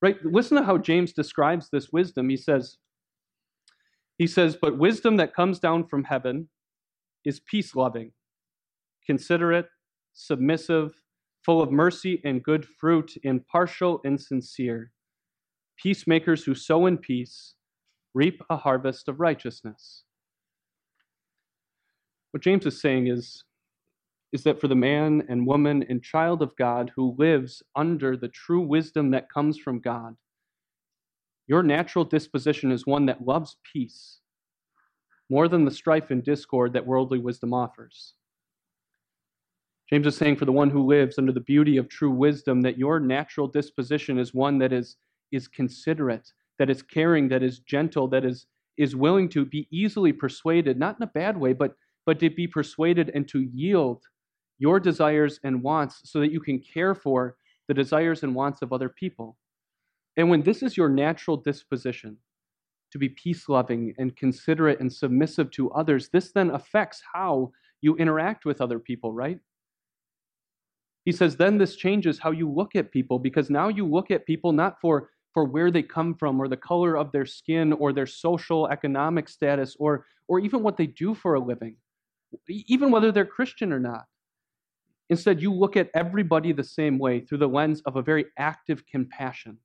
Right? 0.00 0.16
Listen 0.24 0.56
to 0.56 0.64
how 0.64 0.78
James 0.78 1.12
describes 1.12 1.68
this 1.70 1.90
wisdom. 1.92 2.28
He 2.28 2.36
says, 2.36 2.78
he 4.18 4.26
says, 4.26 4.56
but 4.60 4.78
wisdom 4.78 5.16
that 5.16 5.34
comes 5.34 5.58
down 5.58 5.86
from 5.86 6.04
heaven 6.04 6.48
is 7.24 7.40
peace 7.40 7.74
loving, 7.74 8.12
considerate, 9.06 9.66
submissive, 10.14 10.92
full 11.44 11.60
of 11.60 11.70
mercy 11.70 12.20
and 12.24 12.42
good 12.42 12.66
fruit, 12.66 13.12
impartial 13.22 14.00
and 14.04 14.20
sincere. 14.20 14.92
Peacemakers 15.76 16.44
who 16.44 16.54
sow 16.54 16.86
in 16.86 16.96
peace 16.96 17.54
reap 18.14 18.42
a 18.48 18.56
harvest 18.56 19.08
of 19.08 19.20
righteousness. 19.20 20.04
What 22.30 22.42
James 22.42 22.64
is 22.64 22.80
saying 22.80 23.08
is 23.08 23.44
is 24.36 24.42
that 24.42 24.60
for 24.60 24.68
the 24.68 24.74
man 24.74 25.24
and 25.30 25.46
woman 25.46 25.82
and 25.88 26.02
child 26.02 26.42
of 26.42 26.54
God 26.56 26.92
who 26.94 27.16
lives 27.16 27.62
under 27.74 28.18
the 28.18 28.28
true 28.28 28.60
wisdom 28.60 29.10
that 29.12 29.32
comes 29.32 29.56
from 29.56 29.80
God, 29.80 30.14
your 31.46 31.62
natural 31.62 32.04
disposition 32.04 32.70
is 32.70 32.86
one 32.86 33.06
that 33.06 33.24
loves 33.24 33.56
peace 33.72 34.18
more 35.30 35.48
than 35.48 35.64
the 35.64 35.70
strife 35.70 36.10
and 36.10 36.22
discord 36.22 36.74
that 36.74 36.86
worldly 36.86 37.18
wisdom 37.18 37.54
offers. 37.54 38.12
James 39.88 40.06
is 40.06 40.14
saying 40.18 40.36
for 40.36 40.44
the 40.44 40.52
one 40.52 40.68
who 40.68 40.84
lives 40.84 41.16
under 41.16 41.32
the 41.32 41.40
beauty 41.40 41.78
of 41.78 41.88
true 41.88 42.10
wisdom 42.10 42.60
that 42.60 42.76
your 42.76 43.00
natural 43.00 43.48
disposition 43.48 44.18
is 44.18 44.34
one 44.34 44.58
that 44.58 44.70
is, 44.70 44.96
is 45.32 45.48
considerate, 45.48 46.30
that 46.58 46.68
is 46.68 46.82
caring, 46.82 47.26
that 47.30 47.42
is 47.42 47.60
gentle, 47.60 48.06
that 48.08 48.26
is, 48.26 48.44
is 48.76 48.94
willing 48.94 49.30
to 49.30 49.46
be 49.46 49.66
easily 49.70 50.12
persuaded, 50.12 50.78
not 50.78 50.96
in 50.98 51.04
a 51.04 51.06
bad 51.06 51.38
way, 51.38 51.54
but, 51.54 51.74
but 52.04 52.20
to 52.20 52.28
be 52.28 52.46
persuaded 52.46 53.10
and 53.14 53.26
to 53.28 53.40
yield 53.40 54.02
your 54.58 54.80
desires 54.80 55.40
and 55.44 55.62
wants 55.62 56.00
so 56.04 56.20
that 56.20 56.32
you 56.32 56.40
can 56.40 56.58
care 56.58 56.94
for 56.94 57.36
the 57.68 57.74
desires 57.74 58.22
and 58.22 58.34
wants 58.34 58.62
of 58.62 58.72
other 58.72 58.88
people. 58.88 59.36
And 60.16 60.30
when 60.30 60.42
this 60.42 60.62
is 60.62 60.76
your 60.76 60.88
natural 60.88 61.36
disposition, 61.36 62.16
to 62.92 62.98
be 62.98 63.08
peace 63.08 63.48
loving 63.48 63.92
and 63.98 64.16
considerate 64.16 64.80
and 64.80 64.92
submissive 64.92 65.50
to 65.52 65.70
others, 65.72 66.08
this 66.08 66.32
then 66.32 66.50
affects 66.50 67.02
how 67.12 67.50
you 67.82 67.96
interact 67.96 68.44
with 68.44 68.60
other 68.60 68.78
people, 68.78 69.12
right? 69.12 69.38
He 71.04 71.12
says, 71.12 71.36
then 71.36 71.58
this 71.58 71.76
changes 71.76 72.18
how 72.18 72.30
you 72.30 72.50
look 72.50 72.74
at 72.74 72.90
people 72.90 73.18
because 73.18 73.50
now 73.50 73.68
you 73.68 73.86
look 73.86 74.10
at 74.10 74.26
people 74.26 74.52
not 74.52 74.80
for, 74.80 75.10
for 75.34 75.44
where 75.44 75.70
they 75.70 75.82
come 75.82 76.14
from 76.14 76.40
or 76.40 76.48
the 76.48 76.56
color 76.56 76.96
of 76.96 77.12
their 77.12 77.26
skin 77.26 77.72
or 77.72 77.92
their 77.92 78.06
social 78.06 78.66
economic 78.68 79.28
status 79.28 79.76
or, 79.78 80.06
or 80.26 80.40
even 80.40 80.62
what 80.62 80.76
they 80.76 80.86
do 80.86 81.14
for 81.14 81.34
a 81.34 81.40
living, 81.40 81.76
even 82.48 82.90
whether 82.90 83.12
they're 83.12 83.26
Christian 83.26 83.72
or 83.72 83.78
not. 83.78 84.06
Instead, 85.08 85.40
you 85.40 85.52
look 85.52 85.76
at 85.76 85.90
everybody 85.94 86.52
the 86.52 86.64
same 86.64 86.98
way 86.98 87.20
through 87.20 87.38
the 87.38 87.48
lens 87.48 87.80
of 87.86 87.96
a 87.96 88.02
very 88.02 88.26
active 88.38 88.84
compassion. 88.86 89.58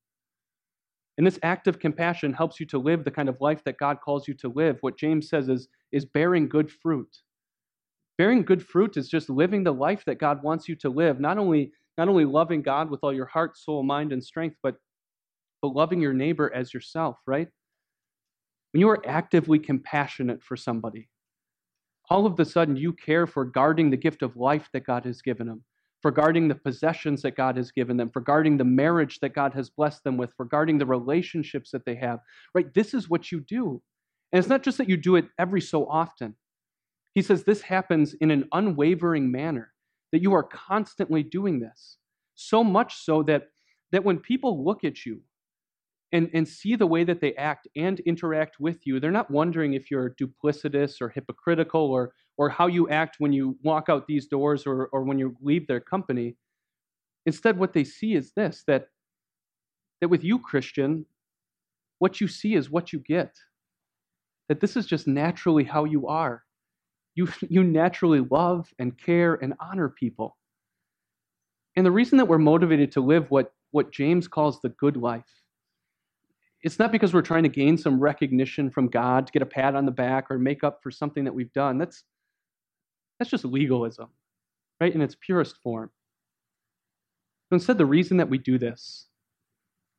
And 1.18 1.26
this 1.26 1.38
act 1.42 1.66
of 1.66 1.78
compassion 1.78 2.32
helps 2.32 2.58
you 2.58 2.66
to 2.66 2.78
live 2.78 3.04
the 3.04 3.10
kind 3.10 3.28
of 3.28 3.40
life 3.40 3.62
that 3.64 3.78
God 3.78 3.98
calls 4.02 4.26
you 4.26 4.34
to 4.34 4.48
live. 4.48 4.78
What 4.80 4.98
James 4.98 5.28
says 5.28 5.48
is, 5.48 5.68
is 5.90 6.04
bearing 6.04 6.48
good 6.48 6.70
fruit. 6.70 7.18
Bearing 8.18 8.42
good 8.42 8.64
fruit 8.64 8.96
is 8.96 9.08
just 9.08 9.28
living 9.28 9.64
the 9.64 9.74
life 9.74 10.04
that 10.06 10.18
God 10.18 10.42
wants 10.42 10.68
you 10.68 10.76
to 10.76 10.88
live, 10.88 11.18
not 11.20 11.38
only, 11.38 11.72
not 11.98 12.08
only 12.08 12.24
loving 12.24 12.62
God 12.62 12.90
with 12.90 13.00
all 13.02 13.12
your 13.12 13.26
heart, 13.26 13.58
soul, 13.58 13.82
mind, 13.82 14.12
and 14.12 14.22
strength, 14.22 14.56
but, 14.62 14.76
but 15.60 15.74
loving 15.74 16.00
your 16.00 16.14
neighbor 16.14 16.52
as 16.54 16.72
yourself, 16.72 17.18
right? 17.26 17.48
When 18.72 18.80
you 18.80 18.88
are 18.88 19.02
actively 19.06 19.58
compassionate 19.58 20.42
for 20.42 20.56
somebody, 20.56 21.08
all 22.12 22.26
of 22.26 22.38
a 22.38 22.44
sudden 22.44 22.76
you 22.76 22.92
care 22.92 23.26
for 23.26 23.42
guarding 23.42 23.88
the 23.88 23.96
gift 23.96 24.20
of 24.20 24.36
life 24.36 24.68
that 24.74 24.84
God 24.84 25.06
has 25.06 25.22
given 25.22 25.46
them, 25.46 25.64
for 26.02 26.10
guarding 26.10 26.46
the 26.46 26.54
possessions 26.54 27.22
that 27.22 27.36
God 27.36 27.56
has 27.56 27.72
given 27.72 27.96
them, 27.96 28.10
for 28.10 28.20
guarding 28.20 28.58
the 28.58 28.64
marriage 28.64 29.18
that 29.20 29.34
God 29.34 29.54
has 29.54 29.70
blessed 29.70 30.04
them 30.04 30.18
with, 30.18 30.30
for 30.36 30.44
guarding 30.44 30.76
the 30.76 30.84
relationships 30.84 31.70
that 31.70 31.86
they 31.86 31.94
have. 31.94 32.18
Right? 32.54 32.72
This 32.74 32.92
is 32.92 33.08
what 33.08 33.32
you 33.32 33.40
do. 33.40 33.80
And 34.30 34.38
it's 34.38 34.48
not 34.48 34.62
just 34.62 34.76
that 34.76 34.90
you 34.90 34.98
do 34.98 35.16
it 35.16 35.24
every 35.38 35.62
so 35.62 35.86
often. 35.88 36.36
He 37.14 37.22
says 37.22 37.44
this 37.44 37.62
happens 37.62 38.12
in 38.12 38.30
an 38.30 38.46
unwavering 38.52 39.32
manner, 39.32 39.72
that 40.12 40.20
you 40.20 40.34
are 40.34 40.42
constantly 40.42 41.22
doing 41.22 41.60
this. 41.60 41.96
So 42.34 42.62
much 42.62 42.96
so 42.96 43.22
that, 43.22 43.44
that 43.90 44.04
when 44.04 44.18
people 44.18 44.62
look 44.62 44.84
at 44.84 45.06
you, 45.06 45.22
and, 46.12 46.28
and 46.34 46.46
see 46.46 46.76
the 46.76 46.86
way 46.86 47.04
that 47.04 47.20
they 47.20 47.34
act 47.34 47.66
and 47.74 47.98
interact 48.00 48.60
with 48.60 48.86
you. 48.86 49.00
They're 49.00 49.10
not 49.10 49.30
wondering 49.30 49.72
if 49.72 49.90
you're 49.90 50.14
duplicitous 50.20 51.00
or 51.00 51.08
hypocritical 51.08 51.80
or, 51.80 52.12
or 52.36 52.50
how 52.50 52.66
you 52.66 52.88
act 52.90 53.16
when 53.18 53.32
you 53.32 53.56
walk 53.62 53.88
out 53.88 54.06
these 54.06 54.26
doors 54.26 54.66
or, 54.66 54.86
or 54.86 55.04
when 55.04 55.18
you 55.18 55.34
leave 55.40 55.66
their 55.66 55.80
company. 55.80 56.36
Instead, 57.24 57.58
what 57.58 57.72
they 57.72 57.84
see 57.84 58.14
is 58.14 58.32
this 58.36 58.62
that, 58.66 58.88
that 60.00 60.08
with 60.08 60.22
you, 60.22 60.38
Christian, 60.38 61.06
what 61.98 62.20
you 62.20 62.28
see 62.28 62.54
is 62.54 62.68
what 62.68 62.92
you 62.92 62.98
get. 62.98 63.34
That 64.48 64.60
this 64.60 64.76
is 64.76 64.86
just 64.86 65.08
naturally 65.08 65.64
how 65.64 65.84
you 65.84 66.08
are. 66.08 66.42
You, 67.14 67.28
you 67.48 67.64
naturally 67.64 68.20
love 68.30 68.68
and 68.78 68.98
care 68.98 69.34
and 69.34 69.54
honor 69.60 69.88
people. 69.88 70.36
And 71.74 71.86
the 71.86 71.90
reason 71.90 72.18
that 72.18 72.26
we're 72.26 72.36
motivated 72.36 72.92
to 72.92 73.00
live 73.00 73.30
what, 73.30 73.54
what 73.70 73.92
James 73.92 74.28
calls 74.28 74.60
the 74.60 74.68
good 74.68 74.98
life 74.98 75.41
it's 76.62 76.78
not 76.78 76.92
because 76.92 77.12
we're 77.12 77.22
trying 77.22 77.42
to 77.42 77.48
gain 77.48 77.76
some 77.76 77.98
recognition 77.98 78.70
from 78.70 78.88
God 78.88 79.26
to 79.26 79.32
get 79.32 79.42
a 79.42 79.46
pat 79.46 79.74
on 79.74 79.84
the 79.84 79.92
back 79.92 80.30
or 80.30 80.38
make 80.38 80.62
up 80.62 80.80
for 80.82 80.90
something 80.90 81.24
that 81.24 81.34
we've 81.34 81.52
done. 81.52 81.78
That's 81.78 82.04
that's 83.18 83.30
just 83.30 83.44
legalism, 83.44 84.08
right? 84.80 84.94
In 84.94 85.02
its 85.02 85.16
purest 85.20 85.56
form. 85.62 85.90
Instead, 87.50 87.78
the 87.78 87.86
reason 87.86 88.16
that 88.16 88.30
we 88.30 88.38
do 88.38 88.58
this 88.58 89.06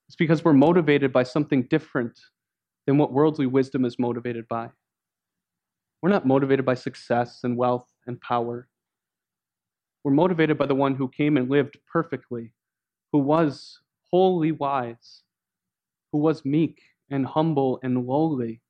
is 0.10 0.15
because 0.15 0.43
we're 0.43 0.54
motivated 0.54 1.13
by 1.13 1.23
something 1.23 1.63
different 1.69 2.19
than 2.86 2.97
what 2.97 3.13
worldly 3.13 3.45
wisdom 3.45 3.86
is 3.86 3.99
motivated 3.99 4.47
by. 4.47 4.69
We're 6.02 6.10
not 6.10 6.28
motivated 6.28 6.65
by 6.65 6.73
success 6.73 7.39
and 7.43 7.56
wealth 7.56 7.88
and 8.08 8.19
power. 8.19 8.67
We're 10.04 10.12
motivated 10.12 10.58
by 10.58 10.65
the 10.65 10.76
one 10.76 10.95
who 10.95 11.08
came 11.08 11.38
and 11.38 11.49
lived 11.49 11.78
perfectly, 11.91 12.54
who 13.13 13.19
was 13.19 13.80
wholly 14.12 14.52
wise, 14.52 15.22
who 16.13 16.19
was 16.19 16.45
meek 16.45 16.80
and 17.10 17.26
humble 17.26 17.80
and 17.84 18.06
lowly. 18.06 18.62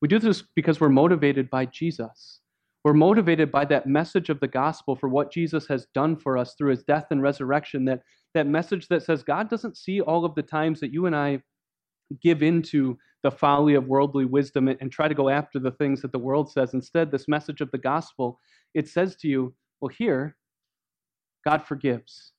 We 0.00 0.08
do 0.08 0.18
this 0.18 0.42
because 0.56 0.80
we're 0.80 0.88
motivated 0.88 1.48
by 1.48 1.66
Jesus. 1.66 2.40
We're 2.82 2.94
motivated 2.94 3.52
by 3.52 3.66
that 3.66 3.86
message 3.86 4.28
of 4.30 4.40
the 4.40 4.48
gospel 4.48 4.96
for 4.96 5.08
what 5.08 5.30
Jesus 5.30 5.68
has 5.68 5.86
done 5.94 6.16
for 6.16 6.36
us 6.36 6.54
through 6.58 6.70
his 6.70 6.82
death 6.82 7.06
and 7.10 7.22
resurrection, 7.22 7.84
that, 7.84 8.00
that 8.34 8.48
message 8.48 8.88
that 8.88 9.04
says 9.04 9.22
God 9.22 9.48
doesn't 9.48 9.76
see 9.76 10.00
all 10.00 10.24
of 10.24 10.34
the 10.34 10.42
times 10.42 10.80
that 10.80 10.92
you 10.92 11.06
and 11.06 11.14
I 11.14 11.42
give 12.20 12.42
into 12.42 12.98
the 13.22 13.30
folly 13.30 13.74
of 13.74 13.86
worldly 13.86 14.24
wisdom 14.24 14.66
and, 14.66 14.78
and 14.80 14.90
try 14.90 15.06
to 15.06 15.14
go 15.14 15.28
after 15.28 15.60
the 15.60 15.70
things 15.70 16.02
that 16.02 16.10
the 16.10 16.18
world 16.18 16.50
says. 16.50 16.74
Instead, 16.74 17.12
this 17.12 17.28
message 17.28 17.60
of 17.60 17.70
the 17.70 17.78
gospel, 17.78 18.40
it 18.74 18.88
says 18.88 19.14
to 19.16 19.28
you, 19.28 19.54
well, 19.80 19.90
here, 19.96 20.36
God 21.46 21.64
forgives. 21.64 22.32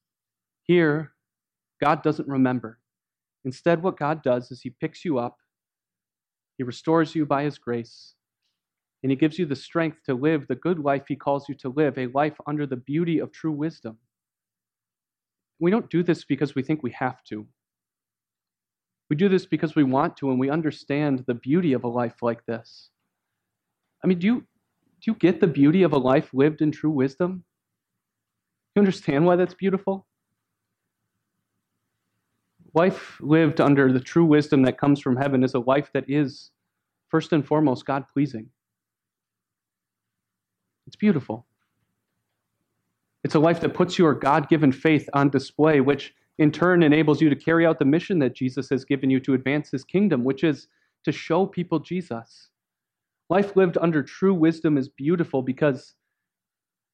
Here, 0.64 1.14
God 1.82 2.04
doesn't 2.04 2.28
remember. 2.28 2.80
Instead, 3.46 3.84
what 3.84 3.98
God 3.98 4.24
does 4.24 4.52
is 4.52 4.62
He 4.62 4.70
picks 4.70 5.04
you 5.04 5.20
up, 5.20 5.38
He 6.58 6.64
restores 6.64 7.16
you 7.16 7.26
by 7.26 7.44
His 7.44 7.58
grace, 7.58 8.16
and 9.02 9.12
He 9.12 9.16
gives 9.16 9.38
you 9.38 9.46
the 9.46 9.56
strength 9.56 9.98
to 10.06 10.14
live 10.14 10.48
the 10.48 10.56
good 10.56 10.80
life 10.80 11.04
He 11.08 11.16
calls 11.16 11.50
you 11.50 11.56
to 11.56 11.70
live, 11.70 11.98
a 11.98 12.08
life 12.08 12.38
under 12.48 12.66
the 12.66 12.78
beauty 12.78 13.20
of 13.20 13.32
true 13.32 13.52
wisdom. 13.52 13.98
We 15.60 15.72
don't 15.72 15.90
do 15.90 16.04
this 16.04 16.26
because 16.26 16.56
we 16.56 16.64
think 16.64 16.84
we 16.84 16.92
have 16.92 17.24
to. 17.26 17.48
We 19.10 19.16
do 19.16 19.30
this 19.30 19.46
because 19.46 19.76
we 19.76 19.84
want 19.84 20.18
to 20.18 20.32
and 20.32 20.40
we 20.40 20.50
understand 20.50 21.24
the 21.28 21.36
beauty 21.36 21.74
of 21.74 21.84
a 21.84 21.88
life 21.88 22.22
like 22.22 22.46
this. 22.46 22.90
I 24.04 24.08
mean, 24.08 24.20
do 24.20 24.28
you, 24.28 24.36
do 24.40 25.12
you 25.12 25.16
get 25.16 25.40
the 25.40 25.48
beauty 25.48 25.84
of 25.84 25.94
a 25.94 25.98
life 25.98 26.30
lived 26.34 26.62
in 26.62 26.72
true 26.72 26.90
wisdom? 26.90 27.44
You 28.76 28.80
understand 28.80 29.26
why 29.26 29.36
that's 29.36 29.54
beautiful? 29.54 30.08
Life 32.74 33.20
lived 33.22 33.62
under 33.62 33.92
the 33.92 34.00
true 34.00 34.26
wisdom 34.26 34.64
that 34.64 34.80
comes 34.80 35.00
from 35.00 35.16
heaven 35.16 35.44
is 35.44 35.54
a 35.54 35.60
life 35.60 35.92
that 35.94 36.06
is, 36.08 36.52
first 37.10 37.32
and 37.32 37.46
foremost, 37.46 37.86
God 37.86 38.06
pleasing. 38.12 38.50
It's 40.88 40.96
beautiful. 40.96 41.46
It's 43.24 43.36
a 43.36 43.40
life 43.40 43.62
that 43.62 43.74
puts 43.74 43.98
your 43.98 44.14
God 44.14 44.50
given 44.50 44.72
faith 44.72 45.08
on 45.14 45.30
display, 45.30 45.82
which 45.82 46.14
in 46.40 46.52
turn 46.52 46.84
enables 46.84 47.22
you 47.22 47.30
to 47.30 47.36
carry 47.36 47.66
out 47.66 47.80
the 47.80 47.86
mission 47.86 48.20
that 48.20 48.36
Jesus 48.36 48.70
has 48.70 48.84
given 48.84 49.10
you 49.10 49.20
to 49.22 49.34
advance 49.34 49.70
his 49.70 49.84
kingdom, 49.84 50.24
which 50.24 50.44
is 50.44 50.68
to 51.06 51.12
show 51.12 51.46
people 51.46 51.80
Jesus. 51.80 52.50
Life 53.30 53.56
lived 53.56 53.78
under 53.80 54.04
true 54.04 54.34
wisdom 54.34 54.78
is 54.78 54.90
beautiful 54.90 55.42
because, 55.42 55.94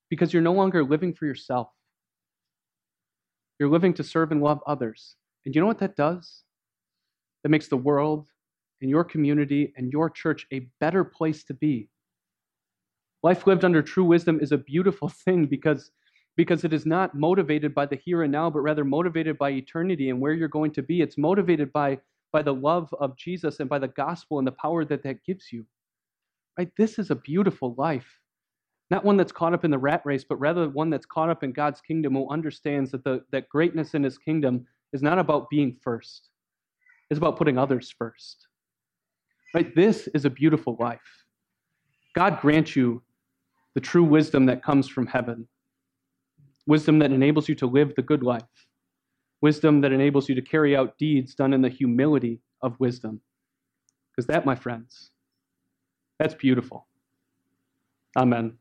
because 0.10 0.34
you're 0.34 0.42
no 0.42 0.54
longer 0.54 0.84
living 0.84 1.14
for 1.14 1.26
yourself. 1.26 1.70
You're 3.60 3.70
living 3.70 3.94
to 3.96 4.04
serve 4.04 4.32
and 4.32 4.42
love 4.42 4.62
others. 4.68 5.16
And 5.50 5.56
you 5.56 5.62
know 5.62 5.68
what 5.68 5.80
that 5.80 5.96
does? 5.96 6.44
That 7.42 7.50
makes 7.50 7.70
the 7.70 7.76
world 7.76 8.28
and 8.82 8.90
your 8.92 9.04
community 9.04 9.74
and 9.78 9.92
your 9.92 10.08
church 10.08 10.46
a 10.54 10.68
better 10.80 11.04
place 11.04 11.44
to 11.46 11.56
be. 11.56 11.90
Life 13.24 13.48
lived 13.48 13.66
under 13.66 13.82
true 13.82 14.04
wisdom 14.04 14.42
is 14.42 14.52
a 14.52 14.60
beautiful 14.60 15.10
thing 15.26 15.48
because 15.48 15.90
because 16.38 16.64
it 16.64 16.72
is 16.72 16.86
not 16.86 17.16
motivated 17.16 17.74
by 17.74 17.88
the 17.88 17.96
here 17.96 18.22
and 18.22 18.32
now, 18.32 18.48
but 18.48 18.60
rather 18.60 18.86
motivated 18.86 19.40
by 19.40 19.50
eternity 19.50 20.12
and 20.12 20.22
where 20.22 20.34
you're 20.34 20.48
going 20.48 20.72
to 20.74 20.84
be. 20.84 21.02
It's 21.02 21.18
motivated 21.18 21.74
by, 21.74 21.98
by 22.32 22.44
the 22.44 22.54
love 22.54 22.94
of 23.00 23.18
Jesus 23.18 23.60
and 23.60 23.68
by 23.68 23.80
the 23.80 23.88
gospel 23.88 24.38
and 24.38 24.46
the 24.46 24.52
power 24.52 24.86
that 24.86 25.02
that 25.02 25.26
gives 25.26 25.52
you. 25.52 25.66
Right? 26.60 26.70
This 26.78 27.00
is 27.00 27.10
a 27.10 27.16
beautiful 27.16 27.74
life. 27.76 28.20
Not 28.92 29.04
one 29.04 29.18
that's 29.18 29.32
caught 29.32 29.56
up 29.56 29.66
in 29.66 29.72
the 29.72 29.80
rat 29.80 30.04
race, 30.06 30.24
but 30.24 30.40
rather 30.40 30.70
one 30.70 30.92
that's 30.92 31.08
caught 31.08 31.32
up 31.32 31.44
in 31.44 31.54
God's 31.54 31.82
kingdom 31.82 32.14
who 32.14 32.30
understands 32.30 32.92
that, 32.92 33.04
the, 33.04 33.24
that 33.32 33.50
greatness 33.50 33.96
in 33.96 34.04
his 34.04 34.20
kingdom 34.20 34.68
is 34.94 35.02
not 35.02 35.20
about 35.20 35.50
being 35.50 35.78
first, 35.82 36.30
it's 37.10 37.18
about 37.18 37.38
putting 37.38 37.58
others 37.58 37.94
first. 37.98 38.48
Right? 39.54 39.74
This 39.76 40.08
is 40.14 40.26
a 40.26 40.30
beautiful 40.30 40.78
life. 40.80 41.00
God 42.16 42.40
grant 42.40 42.76
you 42.76 43.02
the 43.74 43.82
true 43.82 44.04
wisdom 44.04 44.46
that 44.46 44.64
comes 44.64 44.88
from 44.88 45.08
heaven 45.08 45.48
wisdom 46.70 47.00
that 47.00 47.12
enables 47.12 47.50
you 47.50 47.56
to 47.56 47.66
live 47.66 47.92
the 47.96 48.02
good 48.04 48.22
life, 48.22 48.44
wisdom 49.42 49.82
that 49.82 49.92
enables 49.92 50.30
you 50.30 50.36
to 50.36 50.42
carry 50.42 50.78
out 50.78 50.96
deeds 51.00 51.34
done 51.34 51.52
in 51.52 51.64
the 51.64 51.70
humility 51.70 52.40
of 52.62 52.80
wisdom. 52.80 53.20
Because 54.12 54.28
that, 54.28 54.46
my 54.46 54.54
friends, 54.54 55.10
that's 56.20 56.36
beautiful. 56.36 56.86
Amen. 58.16 58.59